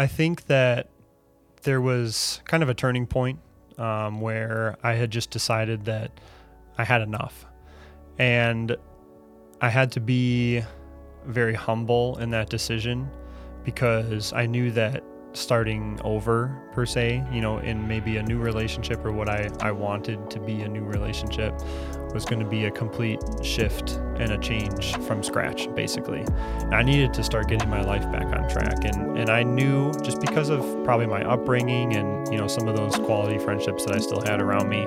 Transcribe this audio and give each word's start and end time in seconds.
I 0.00 0.06
think 0.06 0.46
that 0.46 0.88
there 1.64 1.78
was 1.78 2.40
kind 2.46 2.62
of 2.62 2.70
a 2.70 2.74
turning 2.74 3.06
point 3.06 3.38
um, 3.76 4.22
where 4.22 4.78
I 4.82 4.94
had 4.94 5.10
just 5.10 5.28
decided 5.28 5.84
that 5.84 6.10
I 6.78 6.84
had 6.84 7.02
enough. 7.02 7.44
And 8.18 8.78
I 9.60 9.68
had 9.68 9.92
to 9.92 10.00
be 10.00 10.62
very 11.26 11.52
humble 11.52 12.16
in 12.16 12.30
that 12.30 12.48
decision 12.48 13.10
because 13.62 14.32
I 14.32 14.46
knew 14.46 14.70
that 14.70 15.04
starting 15.34 16.00
over 16.02 16.58
per 16.72 16.84
se 16.84 17.24
you 17.30 17.40
know 17.40 17.58
in 17.58 17.86
maybe 17.86 18.16
a 18.16 18.22
new 18.22 18.38
relationship 18.38 19.04
or 19.04 19.12
what 19.12 19.28
i 19.28 19.48
i 19.60 19.70
wanted 19.70 20.28
to 20.28 20.40
be 20.40 20.62
a 20.62 20.68
new 20.68 20.82
relationship 20.82 21.54
was 22.12 22.24
going 22.24 22.40
to 22.40 22.48
be 22.48 22.64
a 22.64 22.70
complete 22.70 23.20
shift 23.42 23.92
and 24.16 24.32
a 24.32 24.38
change 24.38 24.96
from 25.06 25.22
scratch 25.22 25.72
basically 25.74 26.20
and 26.20 26.74
i 26.74 26.82
needed 26.82 27.14
to 27.14 27.22
start 27.22 27.48
getting 27.48 27.68
my 27.68 27.82
life 27.82 28.10
back 28.10 28.26
on 28.26 28.48
track 28.48 28.84
and 28.84 29.16
and 29.18 29.30
i 29.30 29.42
knew 29.42 29.92
just 30.02 30.20
because 30.20 30.48
of 30.48 30.60
probably 30.84 31.06
my 31.06 31.22
upbringing 31.22 31.94
and 31.94 32.32
you 32.32 32.38
know 32.38 32.48
some 32.48 32.68
of 32.68 32.76
those 32.76 32.94
quality 32.96 33.38
friendships 33.38 33.84
that 33.84 33.94
i 33.94 33.98
still 33.98 34.20
had 34.22 34.40
around 34.40 34.68
me 34.68 34.86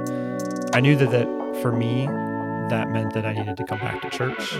i 0.73 0.79
knew 0.79 0.95
that 0.95 1.11
that 1.11 1.27
for 1.61 1.71
me 1.71 2.05
that 2.69 2.89
meant 2.89 3.13
that 3.13 3.25
i 3.25 3.33
needed 3.33 3.55
to 3.55 3.63
come 3.65 3.79
back 3.79 4.01
to 4.01 4.09
church 4.09 4.55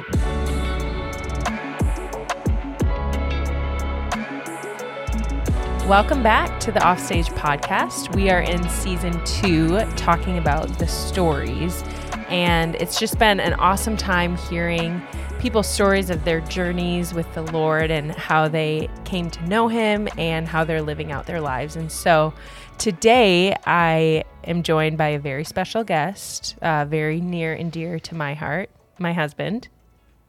Welcome 5.87 6.23
back 6.23 6.61
to 6.61 6.71
the 6.71 6.79
Offstage 6.87 7.27
podcast. 7.31 8.15
We 8.15 8.29
are 8.29 8.39
in 8.39 8.69
season 8.69 9.21
two 9.25 9.79
talking 9.97 10.37
about 10.37 10.79
the 10.79 10.87
stories, 10.87 11.83
and 12.33 12.73
it's 12.75 12.99
just 12.99 13.19
been 13.19 13.39
an 13.39 13.53
awesome 13.55 13.95
time 13.95 14.35
hearing 14.35 14.99
people's 15.39 15.67
stories 15.67 16.09
of 16.09 16.25
their 16.25 16.41
journeys 16.41 17.13
with 17.13 17.31
the 17.35 17.43
Lord 17.43 17.91
and 17.91 18.11
how 18.11 18.47
they 18.47 18.89
came 19.05 19.29
to 19.29 19.47
know 19.47 19.67
Him 19.67 20.07
and 20.17 20.47
how 20.47 20.63
they're 20.63 20.81
living 20.81 21.11
out 21.11 21.27
their 21.27 21.41
lives. 21.41 21.75
And 21.75 21.91
so 21.91 22.33
today 22.79 23.55
I 23.67 24.23
am 24.45 24.63
joined 24.63 24.97
by 24.97 25.09
a 25.09 25.19
very 25.19 25.43
special 25.43 25.83
guest, 25.83 26.55
uh, 26.63 26.85
very 26.85 27.21
near 27.21 27.53
and 27.53 27.71
dear 27.71 27.99
to 27.99 28.15
my 28.15 28.33
heart, 28.33 28.71
my 28.97 29.13
husband, 29.13 29.67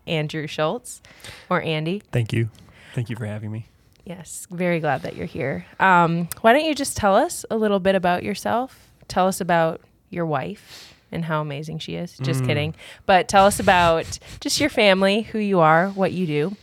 Andrew 0.07 0.47
Schultz, 0.47 1.01
or 1.49 1.63
Andy. 1.63 2.03
thank 2.13 2.35
you 2.35 2.51
thank 2.93 3.09
you 3.09 3.17
for 3.17 3.25
having 3.25 3.51
me 3.51 3.67
Yes, 4.05 4.47
very 4.51 4.81
glad 4.81 5.01
that 5.01 5.17
you're 5.17 5.25
here. 5.25 5.65
Um, 5.81 6.29
why 6.43 6.53
don't 6.53 6.67
you 6.67 6.75
just 6.75 6.95
tell 6.95 7.17
us 7.17 7.47
a 7.51 7.57
little 7.57 7.81
bit 7.81 7.95
about 7.95 8.23
yourself? 8.23 8.91
Tell 9.09 9.27
us 9.27 9.41
about 9.41 9.81
your 10.11 10.27
wife 10.27 10.94
and 11.15 11.25
how 11.25 11.41
amazing 11.41 11.79
she 11.79 11.95
is. 11.95 12.19
Just 12.19 12.43
Mm. 12.43 12.47
kidding. 12.47 12.75
But 13.07 13.29
tell 13.29 13.47
us 13.47 13.59
about 13.61 14.19
just 14.41 14.61
your 14.61 14.71
family, 14.71 15.23
who 15.23 15.39
you 15.39 15.61
are, 15.61 15.89
what 15.91 16.13
you 16.13 16.27
do. 16.27 16.57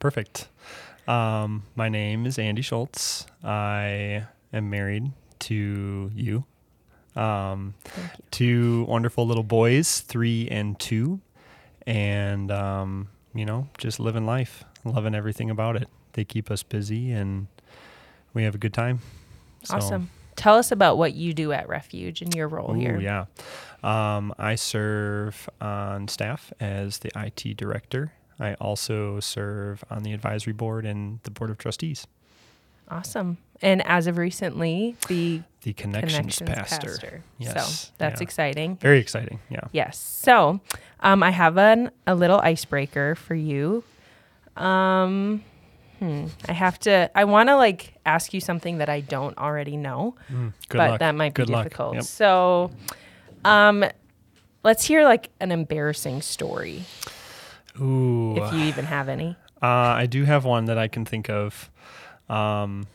Perfect. 0.00 0.48
Um, 1.06 1.64
my 1.76 1.88
name 1.88 2.26
is 2.26 2.38
Andy 2.38 2.62
Schultz. 2.62 3.26
I 3.44 4.24
am 4.52 4.70
married 4.70 5.12
to 5.40 6.10
you. 6.14 6.44
Um, 7.16 7.74
you. 7.96 8.02
two 8.30 8.84
wonderful 8.88 9.26
little 9.26 9.44
boys, 9.44 10.00
three 10.00 10.48
and 10.50 10.78
two, 10.80 11.20
and 11.86 12.50
um, 12.50 13.08
you 13.34 13.44
know, 13.46 13.68
just 13.78 14.00
living 14.00 14.26
life, 14.26 14.64
loving 14.84 15.14
everything 15.14 15.48
about 15.50 15.76
it. 15.76 15.88
They 16.14 16.24
keep 16.24 16.50
us 16.50 16.62
busy, 16.62 17.12
and 17.12 17.46
we 18.32 18.42
have 18.44 18.54
a 18.54 18.58
good 18.58 18.74
time. 18.74 19.00
So- 19.62 19.76
Awesome. 19.76 20.10
Tell 20.36 20.56
us 20.56 20.72
about 20.72 20.98
what 20.98 21.14
you 21.14 21.32
do 21.32 21.52
at 21.52 21.68
Refuge 21.68 22.20
and 22.20 22.34
your 22.34 22.48
role 22.48 22.72
Ooh, 22.72 22.80
here. 22.80 22.98
yeah. 22.98 23.26
Um, 23.84 24.32
I 24.38 24.54
serve 24.54 25.48
on 25.60 26.08
staff 26.08 26.52
as 26.58 26.98
the 26.98 27.10
IT 27.16 27.56
director. 27.56 28.12
I 28.40 28.54
also 28.54 29.20
serve 29.20 29.84
on 29.90 30.02
the 30.02 30.12
advisory 30.12 30.52
board 30.54 30.86
and 30.86 31.20
the 31.24 31.30
board 31.30 31.50
of 31.50 31.58
trustees. 31.58 32.06
Awesome. 32.90 33.38
And 33.62 33.86
as 33.86 34.06
of 34.06 34.16
recently, 34.18 34.96
the 35.08 35.42
The 35.62 35.72
connections, 35.72 36.38
connections 36.38 36.50
pastor. 36.68 36.88
pastor. 36.88 37.22
Yes, 37.38 37.80
So 37.88 37.92
that's 37.98 38.20
yeah. 38.20 38.24
exciting. 38.24 38.76
Very 38.76 38.98
exciting. 38.98 39.38
Yeah. 39.48 39.60
Yes. 39.72 39.96
So, 39.98 40.60
um, 41.00 41.22
I 41.22 41.30
have 41.30 41.56
an, 41.58 41.90
a 42.06 42.14
little 42.14 42.40
icebreaker 42.40 43.14
for 43.14 43.34
you. 43.34 43.84
Um, 44.56 45.42
hmm, 45.98 46.26
I 46.48 46.52
have 46.52 46.78
to. 46.80 47.10
I 47.14 47.24
want 47.24 47.48
to 47.48 47.56
like 47.56 47.94
ask 48.06 48.34
you 48.34 48.40
something 48.40 48.78
that 48.78 48.88
I 48.88 49.00
don't 49.00 49.36
already 49.38 49.76
know, 49.76 50.14
Mm, 50.30 50.52
good 50.68 50.78
but 50.78 50.90
luck. 50.90 51.00
that 51.00 51.14
might 51.14 51.34
be 51.34 51.44
difficult. 51.44 51.94
Yep. 51.94 52.04
So, 52.04 52.70
um, 53.44 53.84
let's 54.62 54.84
hear 54.84 55.04
like 55.04 55.30
an 55.40 55.52
embarrassing 55.52 56.22
story, 56.22 56.84
Ooh. 57.80 58.36
if 58.36 58.52
you 58.52 58.60
even 58.60 58.84
have 58.84 59.08
any. 59.08 59.36
Uh, 59.62 59.66
I 59.66 60.06
do 60.06 60.24
have 60.24 60.44
one 60.44 60.66
that 60.66 60.78
I 60.78 60.88
can 60.88 61.04
think 61.04 61.30
of. 61.30 61.70
Um, 62.28 62.86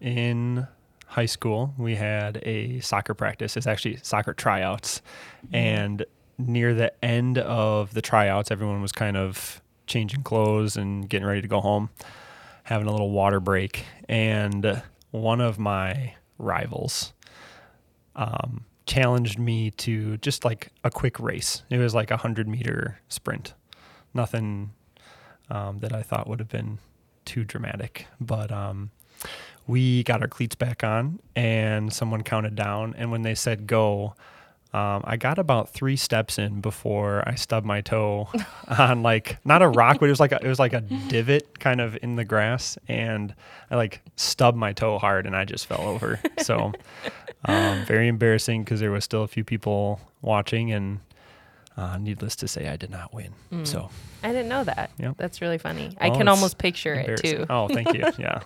in 0.00 0.66
high 1.06 1.26
school, 1.26 1.74
we 1.78 1.94
had 1.94 2.40
a 2.42 2.80
soccer 2.80 3.14
practice. 3.14 3.56
It's 3.56 3.66
actually 3.66 3.96
soccer 4.02 4.34
tryouts. 4.34 5.00
And 5.52 6.04
near 6.38 6.74
the 6.74 6.92
end 7.04 7.38
of 7.38 7.94
the 7.94 8.02
tryouts, 8.02 8.50
everyone 8.50 8.82
was 8.82 8.92
kind 8.92 9.16
of 9.16 9.62
changing 9.86 10.22
clothes 10.22 10.76
and 10.76 11.08
getting 11.08 11.26
ready 11.26 11.40
to 11.40 11.48
go 11.48 11.60
home, 11.60 11.90
having 12.64 12.86
a 12.86 12.90
little 12.90 13.10
water 13.10 13.40
break. 13.40 13.84
And 14.08 14.82
one 15.10 15.40
of 15.40 15.58
my 15.58 16.14
rivals 16.38 17.12
um, 18.16 18.64
challenged 18.86 19.38
me 19.38 19.70
to 19.70 20.16
just 20.18 20.44
like 20.44 20.70
a 20.82 20.90
quick 20.90 21.18
race. 21.18 21.62
It 21.70 21.78
was 21.78 21.94
like 21.94 22.10
a 22.10 22.14
100 22.14 22.48
meter 22.48 23.00
sprint. 23.08 23.54
Nothing 24.12 24.72
um, 25.50 25.78
that 25.78 25.92
I 25.92 26.02
thought 26.02 26.28
would 26.28 26.38
have 26.38 26.48
been 26.48 26.78
too 27.24 27.44
dramatic. 27.44 28.06
But 28.20 28.52
um, 28.52 28.90
we 29.66 30.02
got 30.02 30.20
our 30.20 30.28
cleats 30.28 30.54
back 30.54 30.84
on, 30.84 31.20
and 31.34 31.92
someone 31.92 32.22
counted 32.22 32.54
down. 32.54 32.94
And 32.96 33.10
when 33.10 33.22
they 33.22 33.34
said 33.34 33.66
go, 33.66 34.14
um, 34.74 35.02
I 35.04 35.16
got 35.16 35.38
about 35.38 35.70
three 35.70 35.94
steps 35.94 36.36
in 36.36 36.60
before 36.60 37.22
I 37.28 37.36
stubbed 37.36 37.64
my 37.64 37.80
toe 37.80 38.28
on 38.78 39.04
like 39.04 39.38
not 39.44 39.62
a 39.62 39.68
rock, 39.68 39.98
but 40.00 40.06
it 40.06 40.10
was 40.10 40.18
like 40.18 40.32
a, 40.32 40.44
it 40.44 40.48
was 40.48 40.58
like 40.58 40.72
a 40.72 40.80
divot 40.80 41.60
kind 41.60 41.80
of 41.80 41.96
in 42.02 42.16
the 42.16 42.24
grass, 42.24 42.76
and 42.88 43.32
I 43.70 43.76
like 43.76 44.02
stubbed 44.16 44.58
my 44.58 44.72
toe 44.72 44.98
hard, 44.98 45.26
and 45.26 45.36
I 45.36 45.44
just 45.44 45.66
fell 45.66 45.82
over. 45.82 46.18
So 46.38 46.72
um, 47.44 47.84
very 47.84 48.08
embarrassing 48.08 48.64
because 48.64 48.80
there 48.80 48.90
was 48.90 49.04
still 49.04 49.22
a 49.22 49.28
few 49.28 49.44
people 49.44 50.00
watching, 50.22 50.72
and 50.72 50.98
uh, 51.76 51.96
needless 51.98 52.34
to 52.36 52.48
say, 52.48 52.66
I 52.66 52.76
did 52.76 52.90
not 52.90 53.14
win. 53.14 53.30
Mm. 53.52 53.64
So 53.64 53.90
I 54.24 54.32
didn't 54.32 54.48
know 54.48 54.64
that. 54.64 54.90
Yep. 54.98 55.18
That's 55.18 55.40
really 55.40 55.58
funny. 55.58 55.96
I 56.00 56.10
can 56.10 56.26
almost 56.26 56.58
picture 56.58 56.94
it 56.94 57.18
too. 57.18 57.46
Oh, 57.48 57.68
thank 57.68 57.94
you. 57.94 58.04
Yeah. 58.18 58.42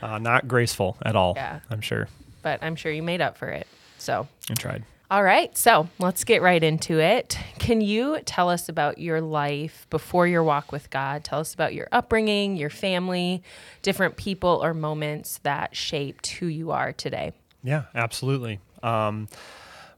Uh, 0.00 0.18
not 0.18 0.48
graceful 0.48 0.96
at 1.02 1.14
all. 1.14 1.34
Yeah. 1.36 1.60
I'm 1.68 1.82
sure. 1.82 2.08
But 2.40 2.62
I'm 2.62 2.76
sure 2.76 2.90
you 2.90 3.02
made 3.02 3.20
up 3.20 3.36
for 3.36 3.48
it. 3.48 3.66
So. 3.98 4.26
I 4.50 4.54
tried. 4.54 4.84
All 5.12 5.22
right, 5.22 5.54
so 5.58 5.90
let's 5.98 6.24
get 6.24 6.40
right 6.40 6.64
into 6.64 6.98
it. 6.98 7.36
Can 7.58 7.82
you 7.82 8.20
tell 8.24 8.48
us 8.48 8.70
about 8.70 8.96
your 8.96 9.20
life 9.20 9.86
before 9.90 10.26
your 10.26 10.42
walk 10.42 10.72
with 10.72 10.88
God? 10.88 11.22
Tell 11.22 11.38
us 11.38 11.52
about 11.52 11.74
your 11.74 11.86
upbringing, 11.92 12.56
your 12.56 12.70
family, 12.70 13.42
different 13.82 14.16
people 14.16 14.60
or 14.64 14.72
moments 14.72 15.38
that 15.42 15.76
shaped 15.76 16.28
who 16.28 16.46
you 16.46 16.70
are 16.70 16.94
today. 16.94 17.32
Yeah, 17.62 17.82
absolutely. 17.94 18.60
Um, 18.82 19.28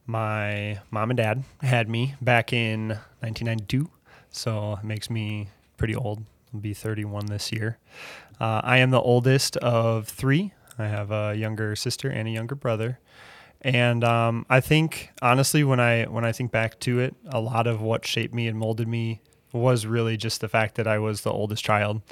my 0.04 0.80
mom 0.90 1.10
and 1.10 1.16
dad 1.16 1.44
had 1.60 1.88
me 1.88 2.16
back 2.20 2.52
in 2.52 2.88
1992, 3.20 3.88
so 4.30 4.78
it 4.82 4.84
makes 4.84 5.08
me 5.08 5.46
pretty 5.76 5.94
old. 5.94 6.24
I'll 6.52 6.58
be 6.58 6.74
31 6.74 7.26
this 7.26 7.52
year. 7.52 7.78
Uh, 8.40 8.62
I 8.64 8.78
am 8.78 8.90
the 8.90 9.00
oldest 9.00 9.56
of 9.58 10.08
three. 10.08 10.54
I 10.76 10.86
have 10.88 11.12
a 11.12 11.36
younger 11.36 11.76
sister 11.76 12.10
and 12.10 12.26
a 12.26 12.32
younger 12.32 12.56
brother. 12.56 12.98
And 13.64 14.04
um, 14.04 14.44
I 14.50 14.60
think 14.60 15.10
honestly, 15.22 15.64
when 15.64 15.80
I 15.80 16.04
when 16.04 16.24
I 16.24 16.32
think 16.32 16.52
back 16.52 16.78
to 16.80 17.00
it, 17.00 17.16
a 17.30 17.40
lot 17.40 17.66
of 17.66 17.80
what 17.80 18.06
shaped 18.06 18.34
me 18.34 18.46
and 18.46 18.58
molded 18.58 18.86
me 18.86 19.22
was 19.54 19.86
really 19.86 20.18
just 20.18 20.42
the 20.42 20.48
fact 20.48 20.74
that 20.74 20.86
I 20.86 20.98
was 20.98 21.22
the 21.22 21.32
oldest 21.32 21.64
child. 21.64 22.02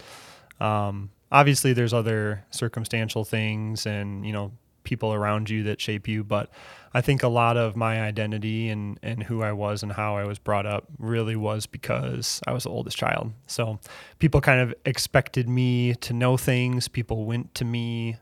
Um, 0.60 1.10
obviously, 1.30 1.74
there's 1.74 1.92
other 1.92 2.44
circumstantial 2.50 3.24
things 3.24 3.84
and 3.84 4.24
you 4.24 4.32
know 4.32 4.53
people 4.84 5.12
around 5.12 5.48
you 5.48 5.62
that 5.65 5.80
shape 5.80 6.09
you, 6.09 6.24
but 6.24 6.50
I 6.94 7.03
think 7.03 7.22
a 7.22 7.28
lot 7.28 7.59
of 7.59 7.77
my 7.77 8.00
identity 8.00 8.71
and 8.71 8.98
and 9.03 9.22
who 9.22 9.42
I 9.42 9.53
was 9.53 9.82
and 9.82 9.92
how 9.92 10.16
I 10.16 10.24
was 10.24 10.38
brought 10.38 10.65
up 10.65 10.86
really 10.98 11.36
was 11.36 11.66
because 11.66 12.41
I 12.47 12.53
was 12.53 12.65
the 12.65 12.71
oldest 12.71 12.97
child. 12.97 13.30
So 13.47 13.78
people 14.18 14.41
kind 14.41 14.60
of 14.60 14.74
expected 14.86 15.50
me 15.50 15.97
to 15.97 16.15
know 16.15 16.38
things. 16.38 16.88
People 16.88 17.27
went 17.27 17.54
to 17.56 17.66
me 17.66 18.16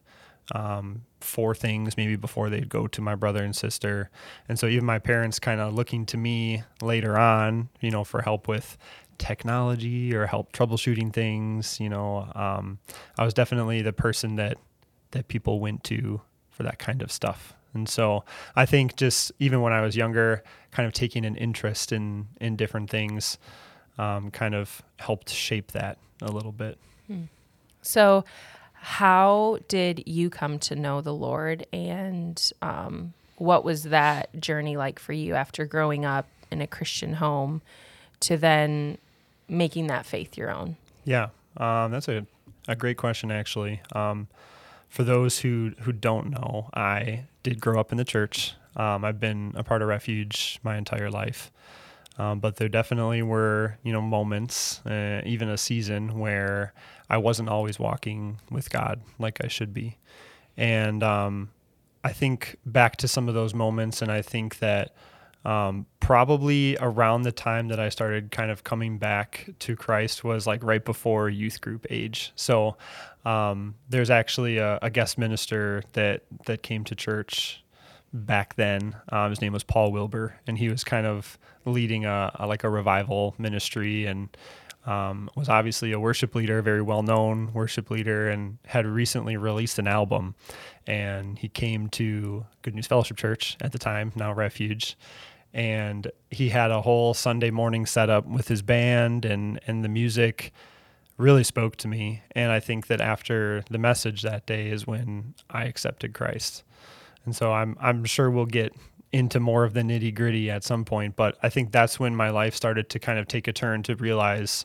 um, 0.53 1.03
for 1.21 1.55
things 1.55 1.97
maybe 1.97 2.17
before 2.17 2.51
they'd 2.51 2.69
go 2.69 2.87
to 2.87 3.01
my 3.01 3.15
brother 3.15 3.43
and 3.43 3.55
sister. 3.55 4.11
And 4.49 4.59
so 4.59 4.67
even 4.67 4.85
my 4.85 4.99
parents 4.99 5.39
kind 5.39 5.61
of 5.61 5.75
looking 5.75 6.07
to 6.07 6.17
me 6.17 6.63
later 6.81 7.19
on, 7.19 7.69
you 7.81 7.91
know, 7.91 8.05
for 8.05 8.23
help 8.23 8.49
with 8.49 8.77
technology 9.19 10.15
or 10.15 10.27
help 10.27 10.53
troubleshooting 10.53 11.13
things, 11.13 11.79
you 11.79 11.89
know, 11.89 12.31
um, 12.35 12.79
I 13.19 13.25
was 13.25 13.35
definitely 13.35 13.83
the 13.83 13.93
person 13.93 14.37
that 14.37 14.59
that 15.13 15.29
people 15.29 15.61
went 15.61 15.83
to 15.85 16.21
for 16.51 16.63
that 16.63 16.79
kind 16.79 17.03
of 17.03 17.11
stuff. 17.11 17.55
And 17.75 17.89
so 17.89 18.25
I 18.57 18.67
think 18.67 18.97
just 18.97 19.33
even 19.39 19.61
when 19.61 19.73
I 19.73 19.81
was 19.81 19.97
younger, 19.97 20.43
kind 20.71 20.87
of 20.87 20.93
taking 20.93 21.25
an 21.25 21.37
interest 21.37 21.93
in 21.93 22.29
in 22.41 22.57
different 22.57 22.91
things 22.91 23.39
um, 23.99 24.31
kind 24.31 24.55
of 24.55 24.83
helped 24.99 25.29
shape 25.31 25.73
that 25.73 25.99
a 26.23 26.31
little 26.31 26.53
bit. 26.53 26.79
So, 27.83 28.25
how 28.83 29.59
did 29.69 30.05
you 30.07 30.31
come 30.31 30.59
to 30.61 30.75
know 30.75 31.03
the 31.03 31.13
Lord, 31.13 31.67
and 31.71 32.53
um, 32.63 33.13
what 33.37 33.63
was 33.63 33.85
that 33.85 34.41
journey 34.41 34.77
like 34.77 34.99
for 34.99 35.13
you 35.13 35.35
after 35.35 35.67
growing 35.67 36.07
up 36.07 36.27
in 36.51 36.63
a 36.63 36.67
Christian 36.67 37.15
home 37.15 37.61
to 38.21 38.39
then 38.39 38.97
making 39.49 39.89
that 39.89 40.07
faith 40.07 40.39
your 40.39 40.51
own? 40.51 40.77
Yeah, 41.05 41.29
um, 41.59 41.91
that's 41.91 42.09
a, 42.09 42.27
a 42.69 42.75
great 42.75 42.97
question, 42.97 43.31
actually. 43.31 43.83
Um, 43.93 44.29
for 44.89 45.05
those 45.05 45.41
who, 45.41 45.73
who 45.83 45.93
don't 45.93 46.31
know, 46.31 46.71
I 46.73 47.25
did 47.43 47.61
grow 47.61 47.79
up 47.79 47.93
in 47.93 47.99
the 47.99 48.05
church. 48.05 48.55
Um, 48.77 49.05
I've 49.05 49.21
been 49.21 49.53
a 49.57 49.63
part 49.63 49.83
of 49.83 49.89
Refuge 49.89 50.59
my 50.63 50.79
entire 50.79 51.11
life. 51.11 51.51
Um, 52.21 52.39
but 52.39 52.57
there 52.57 52.69
definitely 52.69 53.23
were, 53.23 53.79
you 53.83 53.95
know, 53.95 54.03
moments, 54.03 54.85
uh, 54.85 55.23
even 55.25 55.49
a 55.49 55.57
season 55.57 56.19
where 56.19 56.75
I 57.09 57.17
wasn't 57.17 57.49
always 57.49 57.79
walking 57.79 58.39
with 58.51 58.69
God 58.69 59.01
like 59.19 59.43
I 59.43 59.49
should 59.49 59.73
be. 59.73 59.97
And 60.55 61.03
um, 61.03 61.49
I 62.05 62.13
think 62.13 62.57
back 62.67 62.97
to 62.99 63.09
some 63.09 63.27
of 63.27 63.33
those 63.33 63.55
moments, 63.55 64.03
and 64.03 64.13
I 64.13 64.21
think 64.21 64.59
that 64.59 64.95
um, 65.47 65.87
probably 66.01 66.77
around 66.79 67.23
the 67.23 67.33
time 67.33 67.69
that 67.69 67.81
I 67.81 67.89
started 67.89 68.31
kind 68.31 68.51
of 68.51 68.65
coming 68.65 68.99
back 68.99 69.49
to 69.61 69.75
Christ 69.75 70.23
was 70.23 70.47
like 70.47 70.63
right 70.63 70.85
before 70.85 71.31
youth 71.31 71.63
group 71.63 71.87
age. 71.89 72.33
So 72.37 72.77
um, 73.25 73.77
there's 73.89 74.11
actually 74.11 74.59
a, 74.59 74.79
a, 74.83 74.91
guest 74.91 75.17
minister 75.17 75.83
that 75.95 76.25
that 76.45 76.63
came 76.63 76.85
to 76.85 76.95
church 76.95 77.65
back 78.13 78.55
then. 78.57 78.97
Um, 79.11 79.31
his 79.31 79.41
name 79.41 79.53
was 79.53 79.65
Paul 79.65 79.93
Wilbur, 79.93 80.37
and 80.47 80.59
he 80.59 80.69
was 80.69 80.85
kind 80.85 81.07
of 81.07 81.39
leading 81.65 82.05
a, 82.05 82.31
a 82.35 82.47
like 82.47 82.65
a 82.65 82.71
revival 82.71 83.35
ministry 83.39 84.07
and 84.07 84.37
um, 84.87 85.31
was 85.37 85.49
obviously 85.49 85.93
a 85.93 86.01
worship 86.01 86.35
leader, 86.35 86.63
very 86.63 86.83
well 86.83 87.03
known 87.03 87.53
worship 87.53 87.91
leader, 87.91 88.29
and 88.29 88.59
had 88.67 88.87
recently 88.87 89.37
released 89.37 89.79
an 89.79 89.87
album. 89.87 90.35
And 90.87 91.39
he 91.39 91.49
came 91.49 91.89
to 91.91 92.47
Good 92.63 92.75
News 92.75 92.87
Fellowship 92.87 93.17
Church 93.17 93.57
at 93.61 93.73
the 93.73 93.79
time, 93.79 94.13
now 94.17 94.33
Refuge, 94.33 94.97
and 95.53 96.11
he 96.31 96.49
had 96.49 96.71
a 96.71 96.81
whole 96.81 97.15
Sunday 97.15 97.51
morning 97.51 97.87
setup 97.87 98.27
with 98.27 98.49
his 98.49 98.63
band 98.63 99.25
and 99.25 99.61
and 99.67 99.85
the 99.85 99.89
music 99.89 100.53
really 101.19 101.45
spoke 101.45 101.77
to 101.77 101.89
me. 101.89 102.23
And 102.33 102.51
I 102.51 102.61
think 102.61 102.87
that 102.87 103.01
after 103.01 103.63
the 103.71 103.79
message 103.79 104.23
that 104.23 104.47
day 104.47 104.71
is 104.71 104.87
when 104.87 105.35
I 105.51 105.65
accepted 105.65 106.15
Christ. 106.15 106.65
And 107.25 107.35
so 107.35 107.53
I'm 107.53 107.77
I'm 107.81 108.05
sure 108.05 108.31
we'll 108.31 108.47
get 108.47 108.75
into 109.13 109.41
more 109.41 109.65
of 109.65 109.75
the 109.75 109.81
nitty 109.81 110.15
gritty 110.15 110.51
at 110.51 110.65
some 110.65 110.85
point. 110.85 111.17
But 111.17 111.37
I 111.43 111.49
think 111.49 111.73
that's 111.73 111.99
when 111.99 112.15
my 112.15 112.31
life 112.31 112.55
started 112.55 112.89
to 112.91 112.99
kind 112.99 113.19
of 113.19 113.27
take 113.29 113.49
a 113.49 113.53
turn 113.53 113.83
to 113.85 113.97
realize 113.97 114.65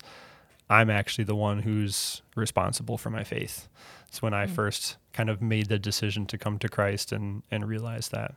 I'm 0.70 0.90
actually 0.90 1.26
the 1.26 1.36
one 1.36 1.62
who's 1.62 2.22
responsible 2.36 2.98
for 2.98 3.10
my 3.10 3.24
faith. 3.24 3.68
It's 4.08 4.22
when 4.22 4.34
I 4.34 4.46
mm. 4.46 4.50
first 4.50 4.98
kind 5.14 5.30
of 5.30 5.42
made 5.42 5.68
the 5.68 5.80
decision 5.80 6.26
to 6.28 6.38
come 6.38 6.60
to 6.60 6.70
Christ 6.70 7.12
and 7.12 7.44
and 7.52 7.68
realize 7.68 8.10
that. 8.10 8.34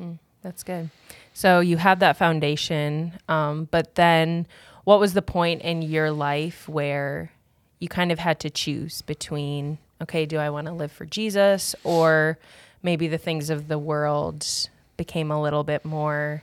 Mm, 0.00 0.18
that's 0.42 0.62
good. 0.62 0.90
So 1.34 1.60
you 1.60 1.76
have 1.76 2.00
that 2.00 2.16
foundation, 2.16 3.12
um, 3.28 3.68
but 3.70 3.94
then 3.94 4.46
what 4.84 5.00
was 5.00 5.14
the 5.14 5.22
point 5.22 5.62
in 5.62 5.82
your 5.82 6.10
life 6.10 6.68
where 6.68 7.32
you 7.78 7.88
kind 7.88 8.12
of 8.12 8.18
had 8.18 8.40
to 8.40 8.50
choose 8.50 9.02
between 9.02 9.78
okay, 10.02 10.26
do 10.26 10.38
I 10.38 10.50
want 10.50 10.66
to 10.66 10.72
live 10.72 10.92
for 10.92 11.06
Jesus 11.06 11.74
or 11.82 12.38
maybe 12.82 13.08
the 13.08 13.18
things 13.18 13.50
of 13.50 13.68
the 13.68 13.78
world 13.78 14.46
became 14.96 15.30
a 15.30 15.40
little 15.40 15.64
bit 15.64 15.84
more 15.84 16.42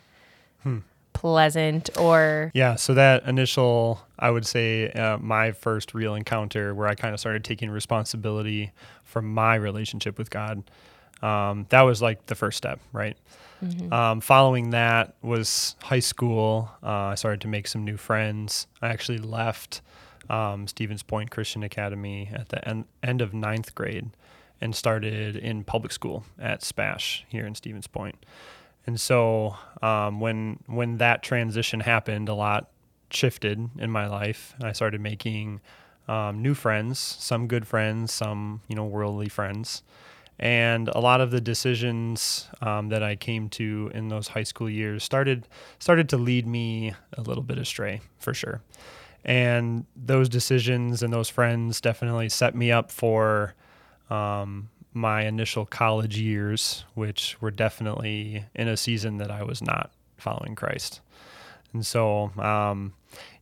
hmm. 0.62 0.80
pleasant 1.14 1.90
or 1.98 2.52
yeah 2.54 2.76
so 2.76 2.94
that 2.94 3.26
initial 3.26 4.00
i 4.20 4.30
would 4.30 4.46
say 4.46 4.92
uh, 4.92 5.18
my 5.18 5.52
first 5.52 5.94
real 5.94 6.16
encounter 6.16 6.74
where 6.74 6.88
i 6.88 6.96
kind 6.96 7.14
of 7.14 7.20
started 7.20 7.44
taking 7.44 7.70
responsibility 7.70 8.72
for 9.04 9.22
my 9.22 9.56
relationship 9.56 10.18
with 10.18 10.30
god 10.30 10.64
um, 11.22 11.66
that 11.70 11.84
was 11.84 12.02
like 12.02 12.26
the 12.26 12.36
first 12.36 12.58
step 12.58 12.80
right 12.92 13.18
mm-hmm. 13.64 13.92
um, 13.94 14.22
following 14.22 14.72
that 14.72 15.16
was 15.22 15.76
high 15.82 16.00
school 16.00 16.70
uh, 16.84 16.88
i 16.88 17.16
started 17.16 17.42
to 17.42 17.48
make 17.48 17.68
some 17.68 17.84
new 17.84 17.98
friends 17.98 18.68
i 18.82 18.90
actually 18.90 19.20
left 19.20 19.82
um, 20.30 20.68
stevens 20.68 21.04
point 21.04 21.32
christian 21.32 21.64
academy 21.64 22.30
at 22.34 22.50
the 22.50 22.68
en- 22.68 22.86
end 23.02 23.22
of 23.22 23.34
ninth 23.34 23.74
grade 23.76 24.10
and 24.64 24.74
started 24.74 25.36
in 25.36 25.62
public 25.66 25.92
school 25.92 26.24
at 26.40 26.64
Spash 26.64 27.26
here 27.28 27.46
in 27.46 27.54
Stevens 27.54 27.86
Point. 27.86 28.26
And 28.88 29.00
so 29.00 29.58
um, 29.82 30.22
when 30.22 30.64
when 30.68 30.98
that 31.00 31.22
transition 31.22 31.82
happened, 31.82 32.30
a 32.30 32.34
lot 32.34 32.70
shifted 33.10 33.70
in 33.78 33.92
my 33.92 34.08
life. 34.08 34.56
I 34.62 34.72
started 34.72 35.02
making 35.02 35.60
um, 36.08 36.42
new 36.42 36.54
friends, 36.54 36.98
some 36.98 37.48
good 37.48 37.68
friends, 37.68 38.14
some 38.14 38.62
you 38.70 38.76
know 38.76 38.86
worldly 38.86 39.28
friends, 39.28 39.84
and 40.40 40.88
a 40.88 41.00
lot 41.00 41.20
of 41.20 41.32
the 41.32 41.42
decisions 41.42 42.48
um, 42.62 42.88
that 42.88 43.04
I 43.04 43.18
came 43.18 43.50
to 43.50 43.92
in 43.94 44.08
those 44.08 44.30
high 44.30 44.44
school 44.44 44.70
years 44.70 45.04
started 45.04 45.46
started 45.78 46.08
to 46.10 46.18
lead 46.18 46.48
me 46.48 46.94
a 47.18 47.22
little 47.22 47.44
bit 47.44 47.58
astray 47.58 48.00
for 48.18 48.34
sure. 48.34 48.62
And 49.26 49.86
those 49.94 50.30
decisions 50.30 51.04
and 51.04 51.12
those 51.12 51.30
friends 51.30 51.82
definitely 51.82 52.30
set 52.30 52.56
me 52.56 52.72
up 52.72 52.92
for 52.92 53.56
um, 54.10 54.70
my 54.94 55.24
initial 55.24 55.66
college 55.66 56.20
years, 56.20 56.86
which 56.94 57.38
were 57.42 57.52
definitely 57.52 58.46
in 58.56 58.68
a 58.68 58.78
season 58.78 59.18
that 59.18 59.32
I 59.32 59.44
was 59.44 59.62
not 59.62 59.92
following 60.18 60.56
Christ. 60.56 61.02
And 61.74 61.86
so, 61.86 62.32
um, 62.38 62.94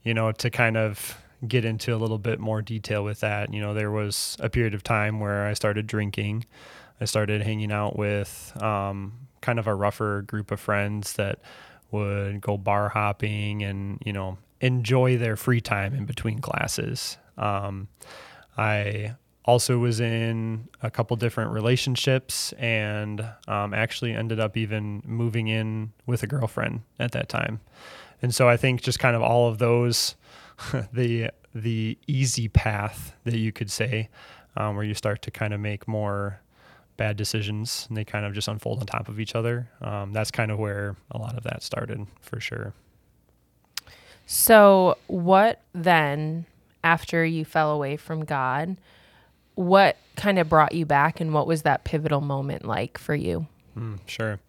you 0.04 0.14
know, 0.14 0.32
to 0.32 0.50
kind 0.50 0.78
of 0.78 1.18
get 1.48 1.66
into 1.66 1.94
a 1.94 1.98
little 1.98 2.18
bit 2.18 2.40
more 2.40 2.62
detail 2.62 3.04
with 3.04 3.20
that, 3.22 3.54
you 3.54 3.60
know, 3.60 3.74
there 3.74 3.92
was 3.92 4.38
a 4.40 4.50
period 4.50 4.74
of 4.74 4.84
time 4.84 5.20
where 5.20 5.46
I 5.46 5.54
started 5.54 5.88
drinking. 5.88 6.46
I 7.02 7.06
started 7.06 7.42
hanging 7.42 7.72
out 7.72 7.98
with 7.98 8.54
um, 8.62 9.14
kind 9.42 9.60
of 9.60 9.68
a 9.68 9.76
rougher 9.76 10.22
group 10.22 10.52
of 10.52 10.60
friends 10.60 11.14
that 11.14 11.40
would 11.90 12.42
go 12.42 12.58
bar 12.58 12.90
hopping 12.90 13.64
and, 13.64 14.02
you 14.06 14.14
know, 14.14 14.38
enjoy 14.62 15.18
their 15.18 15.36
free 15.36 15.62
time 15.62 15.94
in 15.94 16.06
between 16.06 16.40
classes. 16.40 17.18
Um, 17.38 17.88
I 18.58 19.16
also 19.46 19.78
was 19.78 20.00
in 20.00 20.68
a 20.82 20.92
couple 20.92 21.16
different 21.18 21.52
relationships 21.52 22.54
and 22.54 23.26
um, 23.48 23.74
actually 23.74 24.14
ended 24.14 24.40
up 24.40 24.56
even 24.56 25.02
moving 25.06 25.48
in 25.48 25.92
with 26.06 26.22
a 26.24 26.28
girlfriend 26.28 26.82
at 27.00 27.12
that 27.12 27.30
time. 27.30 27.60
And 28.22 28.34
so 28.34 28.48
i 28.48 28.58
think 28.58 28.82
just 28.82 29.00
kind 29.00 29.16
of 29.16 29.22
all 29.22 29.48
of 29.48 29.58
those 29.58 30.16
the 30.94 31.32
the 31.54 31.98
easy 32.08 32.48
path 32.48 33.16
that 33.26 33.38
you 33.38 33.52
could 33.52 33.70
say 33.72 34.10
um, 34.56 34.76
where 34.76 34.86
you 34.86 34.94
start 34.94 35.22
to 35.24 35.32
kind 35.32 35.54
of 35.54 35.60
make 35.60 35.88
more 35.88 36.40
bad 36.98 37.18
decisions 37.18 37.88
and 37.90 37.98
they 37.98 38.06
kind 38.06 38.26
of 38.26 38.34
just 38.34 38.48
unfold 38.48 38.80
on 38.80 38.86
top 38.86 39.10
of 39.10 39.20
each 39.20 39.36
other 39.36 39.70
um, 39.82 40.14
that's 40.14 40.32
kind 40.32 40.52
of 40.52 40.60
where 40.60 40.96
a 41.12 41.18
lot 41.18 41.36
of 41.36 41.44
that 41.44 41.64
started 41.64 42.06
for 42.22 42.40
sure. 42.40 42.74
So 44.28 44.98
what 45.08 45.62
then 45.74 46.46
after 46.84 47.26
you 47.26 47.44
fell 47.44 47.72
away 47.72 47.98
from 47.98 48.24
god 48.24 48.78
what 49.62 49.98
kind 50.16 50.40
of 50.40 50.50
brought 50.50 50.74
you 50.74 50.86
back 50.86 51.20
and 51.20 51.34
what 51.34 51.48
was 51.48 51.62
that 51.64 51.84
pivotal 51.84 52.22
moment 52.22 52.66
like 52.66 52.98
for 52.98 53.16
you? 53.16 53.48
Mm, 53.78 54.00
sure. 54.06 54.40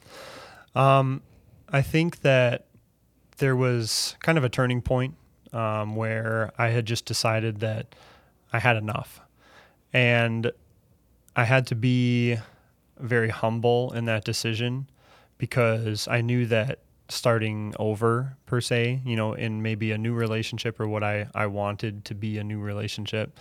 Um, 0.75 1.23
I 1.69 1.83
think 1.83 2.21
that 2.21 2.67
there 3.39 3.57
was 3.57 4.17
kind 4.21 4.39
of 4.39 4.45
a 4.45 4.49
turning 4.49 4.83
point 4.83 5.15
um, 5.53 5.97
where 5.97 6.53
I 6.59 6.69
had 6.69 6.87
just 6.87 7.05
decided 7.05 7.61
that 7.61 7.95
I 8.53 8.59
had 8.59 8.77
enough. 8.77 9.21
And 9.93 10.51
I 11.37 11.45
had 11.45 11.67
to 11.69 11.75
be 11.75 12.39
very 12.99 13.29
humble 13.29 13.93
in 13.93 14.05
that 14.07 14.25
decision 14.25 14.89
because 15.39 16.09
I 16.09 16.21
knew 16.21 16.47
that 16.47 16.81
starting 17.09 17.75
over 17.79 18.37
per 18.47 18.61
se, 18.61 19.03
you 19.05 19.17
know, 19.17 19.35
in 19.35 19.63
maybe 19.63 19.93
a 19.93 19.99
new 19.99 20.15
relationship 20.15 20.81
or 20.81 20.89
what 20.89 21.03
I, 21.03 21.29
I 21.35 21.47
wanted 21.47 22.05
to 22.07 22.15
be 22.15 22.39
a 22.39 22.45
new 22.45 22.59
relationship 22.59 23.39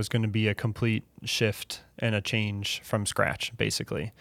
was 0.00 0.08
going 0.08 0.22
to 0.22 0.28
be 0.28 0.48
a 0.48 0.54
complete 0.54 1.04
shift 1.24 1.82
and 1.98 2.14
a 2.14 2.22
change 2.22 2.80
from 2.82 3.04
scratch, 3.04 3.54
basically. 3.58 4.12